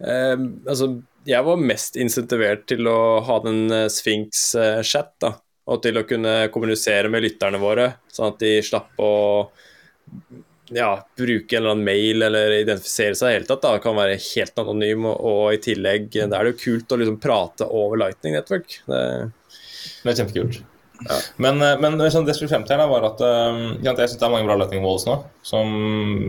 eh, 0.03 0.35
Altså, 0.67 0.89
jeg 1.29 1.47
var 1.47 1.63
mest 1.63 2.01
insentivert 2.01 2.65
til 2.73 2.89
å 2.91 2.99
ha 3.29 3.39
den 3.45 3.67
eh, 3.71 3.87
Sphinx-chat, 3.93 5.13
da. 5.23 5.37
Og 5.71 5.83
til 5.85 6.01
å 6.01 6.07
kunne 6.07 6.33
kommunisere 6.55 7.11
med 7.13 7.23
lytterne 7.25 7.61
våre, 7.63 7.93
sånn 8.11 8.33
at 8.33 8.41
de 8.43 8.57
slapp 8.67 8.99
å 9.03 9.13
ja, 10.73 10.91
bruke 11.19 11.57
en 11.57 11.63
eller 11.63 11.75
annen 11.75 11.85
mail 11.85 12.27
eller 12.27 12.57
identifisere 12.57 13.15
seg 13.19 13.29
i 13.29 13.31
det 13.31 13.39
hele 13.39 13.49
tatt. 13.51 13.63
da, 13.65 13.77
Kan 13.83 13.99
være 13.99 14.19
helt 14.19 14.59
anonym, 14.63 15.07
og, 15.11 15.21
og 15.21 15.55
i 15.55 15.63
tillegg 15.63 16.11
da 16.17 16.41
er 16.41 16.49
det 16.49 16.55
jo 16.55 16.61
kult 16.65 16.95
å 16.95 17.01
liksom 17.03 17.23
prate 17.23 17.69
over 17.69 18.01
Lightning 18.01 18.37
Network. 18.39 18.79
Det, 18.89 19.01
Det 20.03 20.13
er 20.13 20.21
kjempekult. 20.23 20.63
Men, 21.43 21.59
eh, 21.63 21.79
men 21.83 21.99
sånn, 22.15 22.27
det 22.27 22.33
jeg 22.33 22.43
skulle 22.43 22.53
frem 22.53 22.67
til, 22.67 22.79
her 22.79 22.91
var 22.91 23.07
at 23.09 23.23
ja, 23.23 23.91
jeg 23.91 24.13
synes 24.13 24.21
det 24.21 24.27
er 24.27 24.35
mange 24.35 24.49
bra 24.49 24.59
Lightning 24.61 24.85
Walls 24.87 25.07
nå. 25.09 25.19
Som 25.47 25.73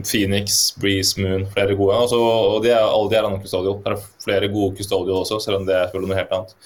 Phoenix, 0.08 0.64
Breeze, 0.82 1.22
Moon, 1.22 1.46
flere 1.54 1.78
gode. 1.80 2.00
Altså, 2.06 2.20
og 2.20 2.64
de 2.66 2.74
er, 2.74 2.82
alle 2.82 3.12
de 3.12 3.20
er 3.20 3.28
annen 3.28 3.44
custodial. 3.44 3.80
Det 3.84 3.94
er 3.94 4.08
flere 4.26 4.50
gode 4.54 4.80
custodial 4.80 5.22
også, 5.22 5.40
selv 5.46 5.62
om 5.62 5.70
det 5.70 5.78
er 5.78 5.94
noe 5.94 6.20
helt 6.20 6.34
annet. 6.40 6.58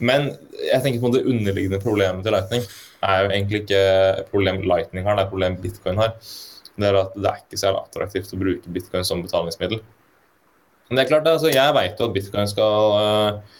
Men 0.00 0.30
jeg 0.56 0.80
tenker 0.84 1.02
på 1.02 1.12
det 1.14 1.26
underliggende 1.28 1.80
problemet 1.82 2.24
til 2.24 2.34
Lightning 2.34 2.64
er 3.04 3.24
jo 3.24 3.30
egentlig 3.30 3.62
ikke 3.64 3.80
et 4.20 4.28
problem 4.32 4.62
Lightning 4.64 5.06
har, 5.06 5.16
det 5.16 5.24
er 5.24 5.28
et 5.28 5.34
problem 5.34 5.56
Bitcoin 5.60 6.00
har. 6.00 6.14
Det 6.80 6.88
er 6.88 6.98
at 7.00 7.16
det 7.16 7.28
er 7.28 7.40
ikke 7.42 7.60
så 7.60 7.72
attraktivt 7.76 8.32
å 8.32 8.40
bruke 8.40 8.72
bitcoin 8.72 9.04
som 9.04 9.24
betalingsmiddel. 9.24 9.82
Men 10.88 10.98
det 10.98 11.04
er 11.04 11.10
klart, 11.10 11.28
altså, 11.28 11.50
jeg 11.52 11.74
vet 11.76 12.00
jo 12.00 12.08
at 12.08 12.14
bitcoin 12.14 12.48
skal 12.50 12.94
øh, 12.98 13.58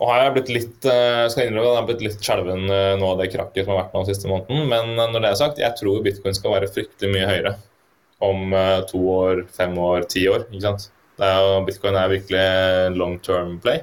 og 0.00 0.08
har 0.08 0.22
jeg 0.22 0.34
blitt 0.36 0.52
litt 0.54 0.86
øh, 0.88 1.26
skal 1.28 1.48
innrømme 1.48 1.66
at 1.66 1.74
jeg 1.74 1.80
har 1.80 1.88
blitt 1.90 2.04
litt 2.06 2.22
skjelven 2.24 2.62
øh, 2.72 2.92
nå 3.00 3.10
av 3.10 3.18
det 3.20 3.28
krakket 3.34 3.66
som 3.66 3.74
har 3.74 3.82
vært 3.82 3.96
nå 3.96 4.04
den 4.04 4.08
siste 4.14 4.30
måneden. 4.30 4.70
Men 4.70 4.94
når 4.96 5.18
det 5.18 5.32
er 5.32 5.40
sagt, 5.42 5.60
jeg 5.60 5.76
tror 5.80 6.06
bitcoin 6.06 6.38
skal 6.38 6.56
være 6.56 6.70
fryktelig 6.72 7.12
mye 7.12 7.28
høyere 7.28 7.54
om 8.24 8.52
to 8.84 8.98
år, 9.08 9.46
fem 9.56 9.76
år, 9.80 10.04
ti 10.12 10.26
år. 10.28 10.44
ikke 10.50 10.66
sant? 10.66 10.90
Er, 11.20 11.60
bitcoin 11.64 11.96
er 11.96 12.10
virkelig 12.12 12.96
long 12.96 13.16
term 13.24 13.54
play. 13.64 13.80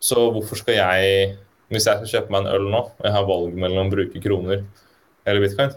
Så 0.00 0.26
hvorfor 0.32 0.56
skal 0.56 0.78
jeg, 0.78 1.32
hvis 1.70 1.86
jeg 1.86 2.00
skal 2.00 2.12
kjøpe 2.14 2.32
meg 2.34 2.44
en 2.44 2.54
øl 2.54 2.68
nå, 2.72 2.84
og 2.96 3.06
jeg 3.06 3.14
har 3.14 3.26
valg 3.28 3.56
mellom 3.60 3.90
å 3.90 3.92
bruke 3.92 4.22
kroner 4.24 4.62
eller 5.28 5.44
bitcoin, 5.44 5.74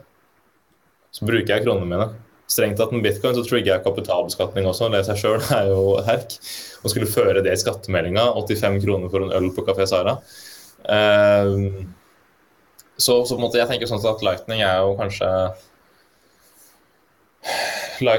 så 1.14 1.28
bruker 1.28 1.52
jeg 1.52 1.66
kronene 1.66 1.90
mine. 1.90 2.08
Strengt 2.50 2.80
tatt 2.80 2.94
med 2.96 3.04
bitcoin 3.06 3.36
så 3.36 3.44
trigger 3.46 3.76
jeg 3.76 3.84
kapitalbeskatning 3.86 4.68
også. 4.70 4.90
Det 4.94 5.04
i 5.04 5.08
seg 5.08 5.20
sjøl 5.20 5.44
er 5.58 5.70
jo 5.72 5.84
herk. 6.08 6.38
Å 6.84 6.92
skulle 6.92 7.10
føre 7.10 7.44
det 7.44 7.54
i 7.54 7.60
skattemeldinga, 7.60 8.26
85 8.40 8.80
kroner 8.84 9.12
for 9.12 9.26
en 9.26 9.36
øl 9.36 9.52
på 9.56 9.66
Kafé 9.68 9.88
Sara. 9.90 10.18
Uh, 10.84 11.84
så, 12.98 13.20
så, 13.26 13.36
en 13.36 13.44
måte, 13.44 13.60
jeg 13.60 13.70
tenker 13.70 13.90
sånn 13.90 14.04
at 14.06 14.24
Lightning 14.26 14.64
er 14.66 14.82
jo 14.84 14.98
kanskje 15.00 15.30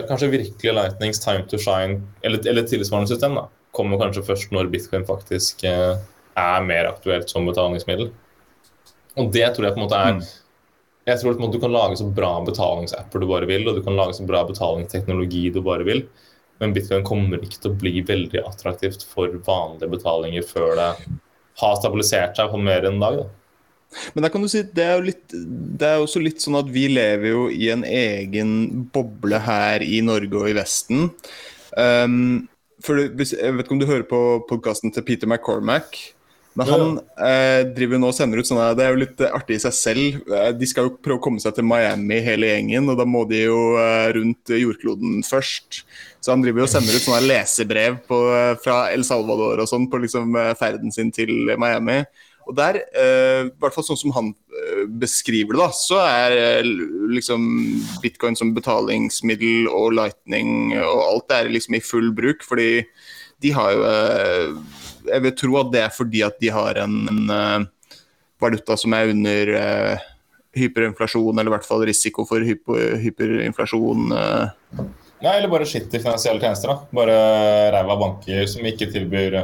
Kanskje 0.09 0.31
virkelig 0.33 0.73
Lightnings 0.73 1.21
time 1.21 1.45
to 1.49 1.59
shine, 1.61 2.03
eller, 2.25 2.41
eller 2.49 2.65
tilsvarende 2.69 3.11
system, 3.11 3.37
da, 3.37 3.49
kommer 3.75 4.01
kanskje 4.01 4.25
først 4.27 4.55
når 4.55 4.71
bitcoin 4.73 5.07
faktisk 5.09 5.67
uh, 5.67 5.99
er 6.39 6.67
mer 6.67 6.93
aktuelt 6.93 7.31
som 7.31 7.47
betalingsmiddel. 7.49 8.13
Og 9.19 9.31
det 9.35 9.47
tror 9.55 9.69
jeg 9.69 9.77
på 9.77 9.81
en 9.81 9.87
måte 9.87 10.01
er 10.01 10.17
mm 10.19 10.25
jeg 11.05 11.21
tror 11.21 11.37
at 11.37 11.53
du 11.53 11.61
kan 11.61 11.73
lage 11.73 11.99
så 12.01 12.07
bra 12.17 12.39
betalingsapper 12.45 13.21
du 13.21 13.29
bare 13.29 13.49
vil, 13.49 13.67
og 13.69 13.77
du 13.77 13.83
kan 13.85 13.97
lage 13.97 14.17
så 14.17 14.25
bra 14.29 14.45
betalingsteknologi 14.49 15.51
du 15.53 15.61
bare 15.65 15.85
vil, 15.85 16.07
men 16.63 16.73
bitcoin 16.73 17.05
kommer 17.05 17.43
ikke 17.45 17.61
til 17.61 17.73
å 17.73 17.81
bli 17.83 18.01
veldig 18.09 18.45
attraktivt 18.47 19.05
for 19.11 19.33
vanlige 19.45 19.91
betalinger 19.93 20.47
før 20.49 20.73
det 20.79 20.91
har 21.61 21.77
stabilisert 21.79 22.39
seg 22.39 22.49
på 22.51 22.61
mer 22.63 22.87
enn 22.87 22.97
en 22.97 23.05
dag. 23.05 23.19
Da. 23.21 23.59
Men 24.15 24.25
der 24.25 24.33
kan 24.33 24.43
du 24.43 24.51
si, 24.51 24.65
det 24.75 24.87
er 24.87 24.97
jo 24.97 25.07
litt, 25.11 25.35
det 25.35 25.91
er 25.91 26.03
også 26.03 26.23
litt 26.25 26.41
sånn 26.43 26.59
at 26.63 26.73
vi 26.73 26.87
lever 26.91 27.31
jo 27.35 27.45
i 27.53 27.69
en 27.75 27.85
egen 27.87 28.57
boble 28.95 29.43
her 29.45 29.85
i 29.85 30.01
Norge 30.07 30.41
og 30.41 30.51
i 30.51 30.57
Vesten. 30.57 31.11
Um, 31.77 32.47
for 32.85 33.01
Jeg 33.01 33.57
vet 33.57 33.65
ikke 33.65 33.77
om 33.77 33.81
du 33.81 33.89
hører 33.89 34.07
på 34.09 34.21
podkasten 34.51 34.93
til 34.95 35.07
Peter 35.07 35.31
McCormack? 35.31 35.97
Men 36.55 36.69
han 36.71 36.99
eh, 37.19 37.65
driver 37.75 37.99
nå 37.99 38.13
og 38.13 38.15
sender 38.15 38.39
ut 38.39 38.47
sånne 38.47 38.69
Det 38.79 38.85
er 38.85 38.93
jo 38.95 39.01
litt 39.01 39.23
artig 39.27 39.57
i 39.57 39.63
seg 39.65 39.75
selv. 39.75 40.21
Eh, 40.31 40.51
de 40.55 40.69
skal 40.71 40.87
jo 40.87 40.93
prøve 41.03 41.19
å 41.19 41.25
komme 41.25 41.43
seg 41.43 41.57
til 41.57 41.67
Miami, 41.67 42.21
hele 42.23 42.53
gjengen, 42.53 42.87
og 42.93 43.01
da 43.01 43.07
må 43.09 43.25
de 43.31 43.41
jo 43.49 43.59
eh, 43.81 44.13
rundt 44.15 44.53
jordkloden 44.55 45.25
først. 45.27 45.83
Så 46.23 46.31
han 46.31 46.45
driver 46.45 46.63
jo 46.63 46.69
og 46.69 46.71
sender 46.71 46.95
ut 46.95 47.05
sånne 47.05 47.27
lesebrev 47.27 47.99
på, 48.07 48.21
eh, 48.39 48.53
fra 48.63 48.85
El 48.95 49.03
Salvador 49.07 49.65
og 49.65 49.71
sånn 49.71 49.89
på 49.91 49.99
liksom 50.05 50.39
eh, 50.39 50.53
ferden 50.61 50.95
sin 50.95 51.11
til 51.15 51.35
Miami. 51.59 52.05
Og 52.49 52.57
der, 52.59 52.81
eh, 52.93 53.47
i 53.49 53.53
hvert 53.61 53.75
fall 53.75 53.87
sånn 53.87 54.01
som 54.01 54.15
han 54.17 54.33
beskriver 55.01 55.57
det, 55.57 55.61
da, 55.61 55.69
så 55.75 55.99
er 56.05 56.65
liksom 57.11 57.45
bitcoin 58.03 58.37
som 58.39 58.55
betalingsmiddel 58.57 59.69
og 59.69 59.95
lightning 59.99 60.75
og 60.79 61.03
alt 61.05 61.35
er 61.37 61.53
liksom 61.53 61.77
i 61.79 61.83
full 61.85 62.11
bruk, 62.17 62.45
fordi 62.47 62.85
de 63.45 63.53
har 63.57 63.75
jo 63.75 63.85
jeg 65.05 65.21
vil 65.27 65.35
tro 65.37 65.59
at 65.61 65.73
det 65.73 65.83
er 65.85 65.93
fordi 65.93 66.23
at 66.25 66.39
de 66.41 66.53
har 66.55 66.81
en, 66.81 67.69
valuta 68.41 68.77
som 68.77 68.93
er 68.97 69.13
under 69.13 69.51
hyperinflasjon, 70.57 71.39
eller 71.39 71.51
i 71.51 71.55
hvert 71.55 71.67
fall 71.67 71.85
risiko 71.87 72.25
for 72.29 72.45
hyper, 72.45 72.97
hyperinflasjon. 73.01 74.13
Ja, 75.25 75.33
eller 75.33 75.49
bare 75.49 75.67
skittige 75.69 76.03
finansielle 76.03 76.43
tjenester. 76.43 76.69
da. 76.69 76.89
Bare 76.93 77.17
ræva 77.73 77.97
banker 78.01 78.45
som 78.51 78.67
ikke 78.69 78.91
tilbyr 78.93 79.39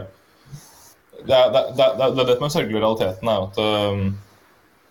Det 1.26 1.36
er 1.36 1.52
det, 1.54 2.24
det 2.26 2.36
som 2.36 2.46
er 2.46 2.54
sørgelig 2.54 2.82
realiteten, 2.82 3.30
er 3.30 3.46
at 3.48 3.62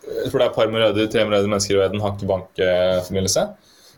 jeg 0.09 0.29
tror 0.31 0.41
det 0.41 0.45
er 0.45 0.49
et 0.49 0.55
par 0.57 0.69
milliarder, 0.71 1.09
tre 1.11 1.25
milliarder 1.25 1.51
mennesker 1.51 1.75
i 1.75 1.81
verden 1.81 2.01
har 2.03 2.15
ikke 2.15 2.29
bankforbindelse. 2.29 3.47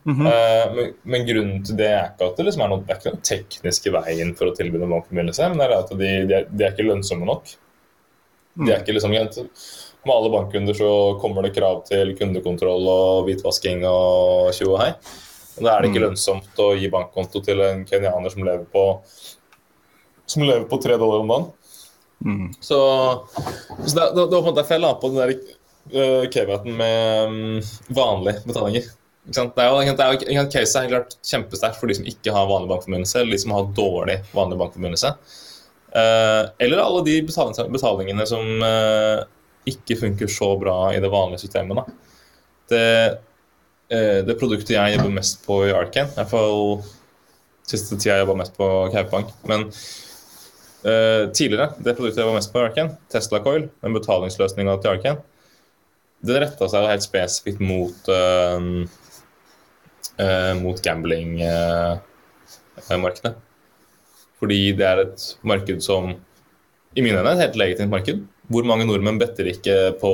Mm 0.03 0.15
-hmm. 0.17 0.27
uh, 0.27 0.75
men, 0.75 0.93
men, 1.03 1.25
grunnen 1.27 1.65
til 1.65 1.77
det 1.77 1.87
er 1.87 2.05
ikke 2.09 2.25
at 2.25 2.37
det 2.37 2.45
liksom 2.45 2.61
er 2.61 2.69
noe, 2.69 2.79
det 2.81 2.91
er 2.91 2.97
ikke 2.97 3.11
noen 3.11 3.27
tekniske 3.29 3.91
veien 3.93 4.31
for 4.35 4.49
å 4.49 4.55
tilby 4.57 4.79
noen 4.79 4.95
bankforbindelse, 4.95 5.49
men 5.49 5.57
det 5.57 5.65
er 5.67 5.75
at 5.77 5.89
de, 5.89 6.09
de, 6.29 6.35
er, 6.35 6.47
de 6.49 6.63
er 6.63 6.71
ikke 6.71 6.87
lønnsomme 6.87 7.25
nok. 7.25 7.51
Mm. 8.55 8.65
De 8.65 8.71
er 8.73 8.79
ikke 8.81 8.93
liksom 8.93 9.11
Med 9.11 10.15
alle 10.15 10.29
bankkunder 10.33 10.73
så 10.73 11.19
kommer 11.21 11.43
det 11.43 11.53
krav 11.55 11.83
til 11.85 12.17
kundekontroll 12.17 12.87
og 12.87 13.25
hvitvasking 13.27 13.85
og 13.85 14.49
tjo 14.53 14.73
og 14.73 14.79
hei. 14.81 14.93
Og 15.57 15.63
da 15.63 15.75
er 15.75 15.81
det 15.81 15.91
ikke 15.91 15.99
mm. 16.01 16.07
lønnsomt 16.07 16.59
å 16.59 16.73
gi 16.73 16.89
bankkonto 16.89 17.41
til 17.45 17.61
en 17.61 17.85
kenyaner 17.85 18.29
som 18.29 18.43
lever 18.43 18.65
på 18.65 18.85
som 20.25 20.43
lever 20.43 20.65
på 20.65 20.77
tre 20.81 20.97
dollar 20.97 21.19
om 21.19 21.27
dagen. 21.27 21.51
Mm. 22.21 22.53
Så, 22.61 22.79
så 23.85 23.95
da, 23.97 24.09
da 24.13 24.25
en 24.27 24.45
måte 24.45 24.61
jeg 24.61 24.69
fell 24.69 24.87
på 25.01 25.11
den 25.11 25.21
der 25.21 25.35
uh, 25.95 26.25
caveaten 26.31 26.75
med 26.77 27.31
um, 27.31 27.61
vanlige 27.97 28.43
betalinger. 28.45 28.89
Det 29.21 29.37
er 29.61 29.67
jo, 29.69 29.93
er 29.93 30.15
jo, 30.33 30.43
Case 30.49 30.79
er 30.79 30.89
klart 30.89 31.15
kjempesterkt 31.25 31.77
for 31.77 31.89
de 31.89 31.97
som 31.99 32.07
ikke 32.09 32.33
har 32.33 32.49
vanlig 32.49 32.71
bankforbindelse, 32.71 33.19
eller 33.19 33.37
de 33.37 33.41
som 33.43 33.53
har 33.53 33.73
dårlig 33.77 34.17
vanlig 34.33 34.57
bankforbindelse. 34.61 35.13
Uh, 35.91 36.47
eller 36.63 36.81
alle 36.81 37.03
de 37.05 37.17
betalingene 37.27 38.25
som 38.29 38.63
uh, 38.63 39.25
ikke 39.67 39.99
funker 39.99 40.31
så 40.31 40.53
bra 40.61 40.77
i 40.95 41.01
det 41.03 41.11
vanlige 41.11 41.43
systemet. 41.43 41.81
Da. 41.81 42.15
Det, 42.71 42.87
uh, 43.93 44.19
det 44.25 44.39
produktet 44.39 44.77
jeg 44.77 44.97
jobber 44.97 45.13
mest 45.19 45.45
på 45.45 45.61
i 45.67 45.75
Arcan, 45.75 46.09
i 46.09 46.17
hvert 46.17 46.31
fall 46.31 46.81
siste 47.67 47.97
tida 47.97 48.17
jeg 48.17 48.25
jobba 48.25 48.39
mest 48.41 48.57
på 48.57 48.67
Kaupank, 48.93 49.29
men 49.47 49.67
tidligere, 50.81 51.67
det 51.77 51.93
produktet 51.97 52.23
jeg 52.23 52.29
var 52.29 52.39
mest 52.39 52.53
på 52.53 52.63
Arcan, 52.63 52.95
Tesla 53.13 53.37
Coil, 53.45 53.67
den 53.83 53.93
betalingsløsninga 53.93 54.73
til 54.81 54.91
Arcan, 54.95 55.19
den 56.25 56.41
retta 56.43 56.67
seg 56.69 56.89
helt 56.89 57.05
spesifikt 57.05 57.61
mot 57.63 58.09
eh, 58.13 58.59
mot 60.61 60.81
gamblingmarkedet. 60.85 63.33
Fordi 64.41 64.59
det 64.77 64.85
er 64.85 64.97
et 65.05 65.19
marked 65.45 65.79
som 65.85 66.03
i 66.97 67.01
mine 67.01 67.17
øyne 67.17 67.29
er 67.29 67.33
et 67.37 67.43
helt 67.45 67.59
legitimt 67.61 67.93
marked. 67.93 68.17
Hvor 68.51 68.63
mange 68.67 68.85
nordmenn 68.85 69.19
better 69.21 69.45
ikke 69.47 69.75
på, 70.01 70.11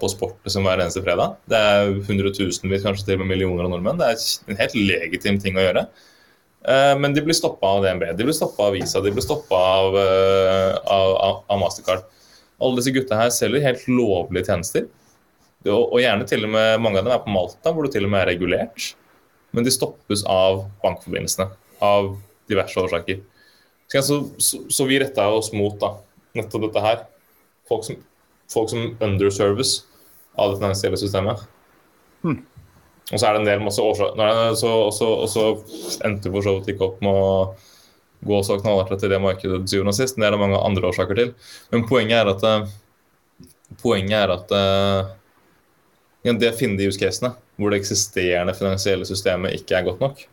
på 0.00 0.06
sport 0.12 0.36
liksom 0.44 0.62
hver 0.66 0.80
eneste 0.82 1.04
fredag? 1.04 1.28
Det 1.48 1.56
er 1.56 1.94
hundretusenvis, 2.08 2.84
kanskje 2.84 3.04
til 3.06 3.16
og 3.16 3.20
med 3.24 3.32
millioner 3.32 3.64
av 3.64 3.70
nordmenn. 3.72 3.98
Det 4.02 4.08
er 4.10 4.16
en 4.52 4.60
helt 4.60 4.76
legitim 4.76 5.36
ting 5.40 5.54
å 5.56 5.64
gjøre. 5.64 5.82
Eh, 6.66 6.92
men 6.98 7.14
de 7.14 7.22
blir 7.22 7.36
stoppa 7.36 7.76
av 7.76 7.86
DNB, 7.86 8.10
de 8.18 8.26
blir 8.26 8.36
stoppa 8.36 8.68
av 8.68 8.76
Visa, 8.76 9.00
de 9.00 9.14
blir 9.14 9.24
stoppa 9.24 9.56
av, 9.56 9.98
eh, 10.02 10.76
av, 10.92 11.42
av, 11.46 11.58
Mastercard. 11.62 12.06
Alle 12.60 12.80
disse 12.80 12.94
gutta 12.94 13.18
her 13.18 13.32
selger 13.34 13.64
helt 13.64 13.88
lovlige 13.88 14.50
tjenester. 14.50 14.88
Og 15.66 15.98
gjerne 15.98 16.26
til 16.30 16.44
og 16.46 16.52
med 16.54 16.78
mange 16.78 17.00
av 17.00 17.06
dem 17.06 17.14
er 17.16 17.24
på 17.24 17.32
Malta, 17.34 17.72
hvor 17.74 17.86
det 17.86 17.96
til 17.96 18.06
og 18.06 18.12
med 18.12 18.22
er 18.22 18.36
regulert 18.36 18.94
men 19.56 19.64
de 19.64 19.72
stoppes 19.72 20.20
av 20.28 20.66
bankforbindelsene 20.82 21.48
av 21.80 22.10
diverse 22.50 22.76
årsaker. 22.80 23.22
Så, 23.88 24.18
så, 24.36 24.58
så 24.68 24.84
vi 24.84 24.98
retta 25.00 25.24
oss 25.32 25.48
mot 25.56 25.78
da, 25.80 25.94
nettopp 26.36 26.66
dette 26.66 26.82
her. 26.84 26.98
Folk 27.70 27.86
som, 27.86 27.96
folk 28.52 28.68
som 28.68 28.90
underservice 29.00 29.86
av 30.36 30.52
det 30.52 30.60
finansielle 30.60 31.00
systemet. 31.00 31.46
Hmm. 32.20 32.42
Og 33.12 33.20
så 33.20 33.28
er 33.28 33.36
det 33.36 33.42
en 33.42 33.48
del 33.48 33.62
masse 33.62 33.82
årsaker 33.82 34.56
så, 34.58 34.70
Og 34.90 35.28
så 35.30 35.44
endte 36.06 36.32
for 36.32 36.42
så 36.42 36.56
vidt 36.56 36.72
ikke 36.74 36.88
opp 36.88 37.04
med 37.06 37.14
å 37.14 37.28
gå 38.26 38.40
så 38.42 38.56
knallhardt 38.58 38.98
til 38.98 39.12
det 39.12 39.20
markedet 39.22 39.60
til 39.62 39.76
syvende 39.76 39.92
og 39.94 39.98
sist. 39.98 40.16
Det 40.18 40.26
er 40.26 40.34
det 40.34 40.40
mange 40.40 40.58
andre 40.58 40.88
årsaker 40.88 41.18
til. 41.18 41.34
Men 41.70 41.86
poenget 41.86 42.18
er 42.18 42.32
at, 42.32 42.46
eh, 42.48 43.76
poenget 43.82 44.18
er 44.24 44.34
at 44.34 44.56
ja, 46.26 46.32
det 46.34 46.50
å 46.50 46.56
finne 46.58 46.80
de 46.80 46.88
use 46.90 46.98
casene 46.98 47.36
hvor 47.56 47.72
det 47.72 47.80
eksisterende 47.80 48.54
finansielle 48.56 49.06
systemet 49.08 49.54
ikke 49.60 49.78
er 49.78 49.86
godt 49.86 50.02
nok. 50.02 50.24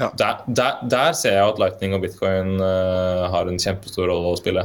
Ja. 0.00 0.08
Der, 0.16 0.44
der, 0.46 0.78
der, 0.88 1.12
ser 1.16 1.36
jeg 1.36 1.48
at 1.48 1.58
Lightning 1.60 1.96
og 1.96 2.04
bitcoin 2.04 2.54
uh, 2.56 3.26
har 3.32 3.50
en 3.50 3.60
kjempestor 3.60 4.08
rolle 4.08 4.32
å 4.32 4.38
spille. 4.38 4.64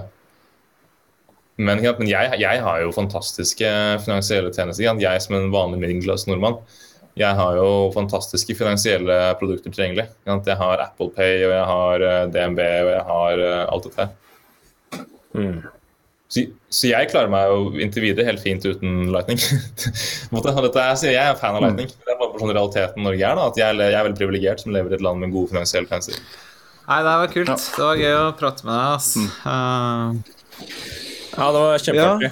Men, 1.55 1.79
men 1.79 2.09
jeg, 2.09 2.39
jeg 2.41 2.63
har 2.65 2.81
jo 2.83 2.95
fantastiske 2.95 3.69
finansielle 4.03 4.51
tjenester. 4.51 4.83
Jeg 4.99 5.21
som 5.23 5.37
en 5.37 5.53
vanlig 5.53 5.79
middelklasse 5.83 6.27
nordmann. 6.27 6.59
Jeg 7.15 7.31
har 7.37 7.55
jo 7.55 7.93
fantastiske 7.95 8.57
finansielle 8.59 9.15
produkter 9.39 9.71
tilgjengelig. 9.71 10.09
Jeg 10.27 10.57
har 10.59 10.83
Apple 10.83 11.13
Pay, 11.15 11.45
og 11.47 11.53
jeg 11.53 11.69
har 11.69 12.03
eh, 12.03 12.25
DNB, 12.33 12.59
og 12.59 12.91
jeg 12.91 13.05
har 13.07 13.43
eh, 13.45 13.61
alt 13.71 13.87
dette 13.87 14.03
her. 14.03 15.05
Mm. 15.35 15.61
Så, 16.35 16.43
så 16.73 16.89
jeg 16.89 17.07
klarer 17.11 17.31
meg 17.31 17.47
jo 17.47 17.79
inntil 17.85 18.03
videre 18.03 18.27
helt 18.27 18.43
fint 18.43 18.67
uten 18.67 19.13
Lightning. 19.13 19.39
Dette 20.35 20.83
er, 20.83 20.97
så 20.99 21.07
jeg 21.07 21.21
er 21.21 21.39
fan 21.39 21.55
av 21.55 21.63
Lightning. 21.63 21.87
Det 21.87 22.11
er 22.11 22.19
bare 22.19 22.41
sånn 22.41 22.51
realiteten 22.51 23.07
Norge 23.07 23.29
er. 23.29 23.39
da, 23.39 23.47
at 23.47 23.61
Jeg, 23.61 23.79
jeg 23.79 23.95
er 23.95 24.07
veldig 24.09 24.19
privilegert 24.19 24.65
som 24.65 24.75
lever 24.75 24.91
i 24.91 24.99
et 24.99 25.05
land 25.05 25.23
med 25.23 25.31
gode 25.35 25.53
finansielle 25.53 25.87
tjenester. 25.87 26.19
Nei, 26.85 26.99
det 26.99 27.15
var 27.21 27.31
kult. 27.31 27.53
Ja. 27.53 27.57
Det 27.63 27.87
var 27.87 28.03
gøy 28.03 28.19
å 28.19 28.29
prate 28.41 28.67
med 28.67 28.75
deg. 28.75 28.87
ass. 28.99 29.09
Eh, 29.55 31.04
Ja, 31.35 31.47
det 31.51 31.61
var 31.63 31.81
kjempeartig. 31.83 32.31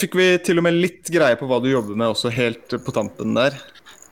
Fikk 0.00 0.14
vi 0.18 0.28
til 0.44 0.60
og 0.60 0.64
med 0.66 0.78
litt 0.78 1.10
greie 1.12 1.36
på 1.38 1.46
hva 1.48 1.58
du 1.62 1.68
jobber 1.70 1.98
med 1.98 2.10
også 2.12 2.32
helt 2.34 2.78
på 2.84 2.94
tampen 2.94 3.36
der? 3.36 3.56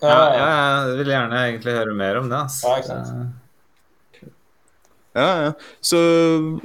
ja, 0.02 0.16
ja, 0.36 0.48
jeg 0.90 0.98
vil 1.00 1.10
gjerne 1.14 1.38
egentlig 1.46 1.72
høre 1.78 1.94
mer 1.96 2.18
om 2.20 2.28
det. 2.30 2.42
Altså. 2.44 2.68
Ja, 2.68 2.76
ikke 2.76 2.88
sant. 2.92 3.42
Ja, 5.16 5.28
ja. 5.46 5.52
Så 5.80 5.98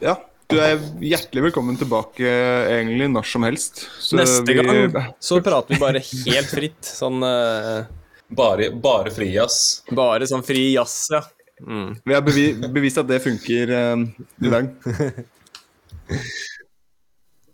ja, 0.04 0.18
du 0.52 0.58
er 0.60 0.82
hjertelig 1.00 1.46
velkommen 1.48 1.80
tilbake 1.80 2.28
egentlig 2.28 3.08
når 3.14 3.28
som 3.32 3.48
helst. 3.48 3.86
Så 4.04 4.20
Neste 4.20 4.44
vi- 4.52 4.60
gang 4.60 5.14
så 5.24 5.40
prater 5.44 5.76
vi 5.76 5.80
bare 5.82 6.04
helt 6.04 6.52
fritt. 6.52 6.84
Sånn 6.84 7.24
uh... 7.24 7.88
Bare, 8.32 8.70
bare 8.72 9.12
fri, 9.12 9.34
jazz. 9.36 9.84
bare 9.92 10.28
sånn 10.28 10.44
fri 10.48 10.70
jazz, 10.74 11.08
ja. 11.12 11.24
Mm. 11.62 11.90
Vi 12.08 12.16
har 12.16 12.24
bevi 12.26 12.46
bevist 12.74 13.00
at 13.02 13.10
det 13.10 13.20
funker 13.24 13.72
uh, 13.72 14.06
i 14.42 14.52
dag. 14.52 14.72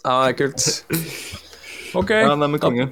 Ja, 0.08 0.14
det 0.24 0.30
er 0.30 0.36
kult. 0.40 0.68
OK, 2.00 2.12
Ja, 2.16 2.36
nei, 2.40 2.48
men 2.48 2.62
konge. 2.64 2.86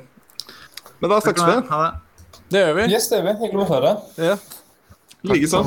Men 0.99 1.11
da 1.13 1.19
snakkes 1.23 1.45
vi. 1.47 1.53
Ha 1.69 1.77
det. 1.85 2.39
det 2.51 2.63
gjør 2.65 2.73
vi. 2.75 2.87
Yes, 2.91 3.07
det 3.11 3.19
gjør 3.21 3.27
vi. 3.29 3.35
Hyggelig 3.45 3.63
å 3.63 3.67
høre. 3.69 3.91
Ja. 4.19 4.35
Likeså. 5.31 5.61